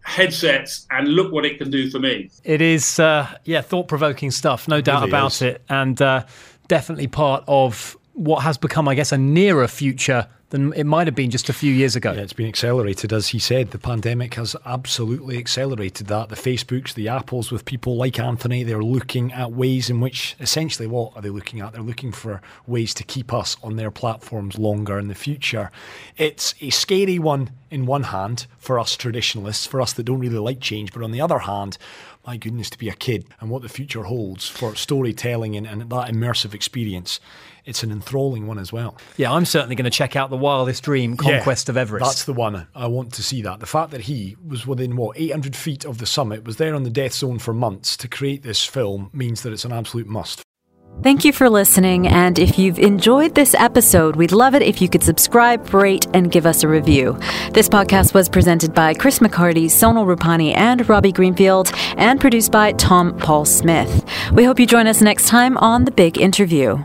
headsets 0.00 0.86
and 0.90 1.06
look 1.06 1.30
what 1.30 1.44
it 1.44 1.58
can 1.58 1.70
do 1.70 1.90
for 1.90 1.98
me. 1.98 2.30
It 2.44 2.62
is, 2.62 2.98
uh, 2.98 3.30
yeah, 3.44 3.60
thought 3.60 3.88
provoking 3.88 4.30
stuff, 4.30 4.68
no 4.68 4.80
doubt 4.80 5.00
really 5.00 5.10
about 5.10 5.34
is. 5.34 5.42
it. 5.42 5.62
And 5.68 6.00
uh, 6.00 6.24
definitely 6.68 7.08
part 7.08 7.44
of 7.46 7.94
what 8.14 8.42
has 8.44 8.56
become, 8.56 8.88
I 8.88 8.94
guess, 8.94 9.12
a 9.12 9.18
nearer 9.18 9.68
future 9.68 10.26
than 10.50 10.72
it 10.72 10.84
might 10.84 11.06
have 11.06 11.14
been 11.14 11.30
just 11.30 11.48
a 11.48 11.52
few 11.52 11.72
years 11.72 11.94
ago. 11.94 12.12
Yeah, 12.12 12.22
it's 12.22 12.32
been 12.32 12.48
accelerated, 12.48 13.12
as 13.12 13.28
he 13.28 13.38
said. 13.38 13.70
The 13.70 13.78
pandemic 13.78 14.34
has 14.34 14.56
absolutely 14.64 15.36
accelerated 15.36 16.06
that. 16.06 16.30
The 16.30 16.36
Facebooks, 16.36 16.94
the 16.94 17.08
Apples, 17.08 17.52
with 17.52 17.64
people 17.64 17.96
like 17.96 18.18
Anthony, 18.18 18.62
they're 18.62 18.82
looking 18.82 19.32
at 19.32 19.52
ways 19.52 19.90
in 19.90 20.00
which, 20.00 20.36
essentially, 20.40 20.86
what 20.86 21.12
are 21.14 21.22
they 21.22 21.28
looking 21.28 21.60
at? 21.60 21.72
They're 21.72 21.82
looking 21.82 22.12
for 22.12 22.40
ways 22.66 22.94
to 22.94 23.04
keep 23.04 23.32
us 23.32 23.56
on 23.62 23.76
their 23.76 23.90
platforms 23.90 24.58
longer 24.58 24.98
in 24.98 25.08
the 25.08 25.14
future. 25.14 25.70
It's 26.16 26.54
a 26.60 26.70
scary 26.70 27.18
one 27.18 27.50
in 27.70 27.84
one 27.84 28.04
hand 28.04 28.46
for 28.56 28.78
us 28.78 28.96
traditionalists, 28.96 29.66
for 29.66 29.82
us 29.82 29.92
that 29.92 30.04
don't 30.04 30.18
really 30.18 30.38
like 30.38 30.60
change, 30.60 30.92
but 30.94 31.02
on 31.02 31.10
the 31.10 31.20
other 31.20 31.40
hand, 31.40 31.76
my 32.26 32.36
goodness, 32.36 32.70
to 32.70 32.78
be 32.78 32.88
a 32.88 32.94
kid 32.94 33.26
and 33.40 33.50
what 33.50 33.62
the 33.62 33.68
future 33.68 34.04
holds 34.04 34.48
for 34.48 34.74
storytelling 34.74 35.56
and, 35.56 35.66
and 35.66 35.82
that 35.82 36.10
immersive 36.10 36.54
experience 36.54 37.20
it's 37.68 37.82
an 37.82 37.92
enthralling 37.92 38.46
one 38.46 38.58
as 38.58 38.72
well. 38.72 38.96
Yeah, 39.18 39.30
I'm 39.30 39.44
certainly 39.44 39.76
going 39.76 39.84
to 39.84 39.90
check 39.90 40.16
out 40.16 40.30
the 40.30 40.36
wildest 40.36 40.82
dream, 40.82 41.18
Conquest 41.18 41.68
yeah, 41.68 41.72
of 41.72 41.76
Everest. 41.76 42.04
That's 42.04 42.24
the 42.24 42.32
one. 42.32 42.66
I 42.74 42.86
want 42.86 43.12
to 43.14 43.22
see 43.22 43.42
that. 43.42 43.60
The 43.60 43.66
fact 43.66 43.90
that 43.90 44.00
he 44.02 44.36
was 44.44 44.66
within 44.66 44.96
what 44.96 45.18
800 45.20 45.54
feet 45.54 45.84
of 45.84 45.98
the 45.98 46.06
summit, 46.06 46.44
was 46.44 46.56
there 46.56 46.74
on 46.74 46.84
the 46.84 46.90
death 46.90 47.12
zone 47.12 47.38
for 47.38 47.52
months 47.52 47.96
to 47.98 48.08
create 48.08 48.42
this 48.42 48.64
film, 48.64 49.10
means 49.12 49.42
that 49.42 49.52
it's 49.52 49.66
an 49.66 49.72
absolute 49.72 50.06
must. 50.06 50.42
Thank 51.02 51.24
you 51.24 51.32
for 51.32 51.48
listening. 51.50 52.08
And 52.08 52.38
if 52.38 52.58
you've 52.58 52.78
enjoyed 52.78 53.34
this 53.34 53.54
episode, 53.54 54.16
we'd 54.16 54.32
love 54.32 54.54
it 54.54 54.62
if 54.62 54.80
you 54.80 54.88
could 54.88 55.02
subscribe, 55.02 55.72
rate, 55.72 56.06
and 56.14 56.32
give 56.32 56.46
us 56.46 56.64
a 56.64 56.68
review. 56.68 57.16
This 57.52 57.68
podcast 57.68 58.14
was 58.14 58.28
presented 58.28 58.74
by 58.74 58.94
Chris 58.94 59.20
McCarty, 59.20 59.66
Sonal 59.66 60.12
Rupani, 60.12 60.56
and 60.56 60.88
Robbie 60.88 61.12
Greenfield, 61.12 61.70
and 61.98 62.20
produced 62.20 62.50
by 62.50 62.72
Tom 62.72 63.16
Paul 63.18 63.44
Smith. 63.44 64.04
We 64.32 64.44
hope 64.44 64.58
you 64.58 64.66
join 64.66 64.86
us 64.86 65.02
next 65.02 65.28
time 65.28 65.58
on 65.58 65.84
The 65.84 65.92
Big 65.92 66.18
Interview. 66.18 66.82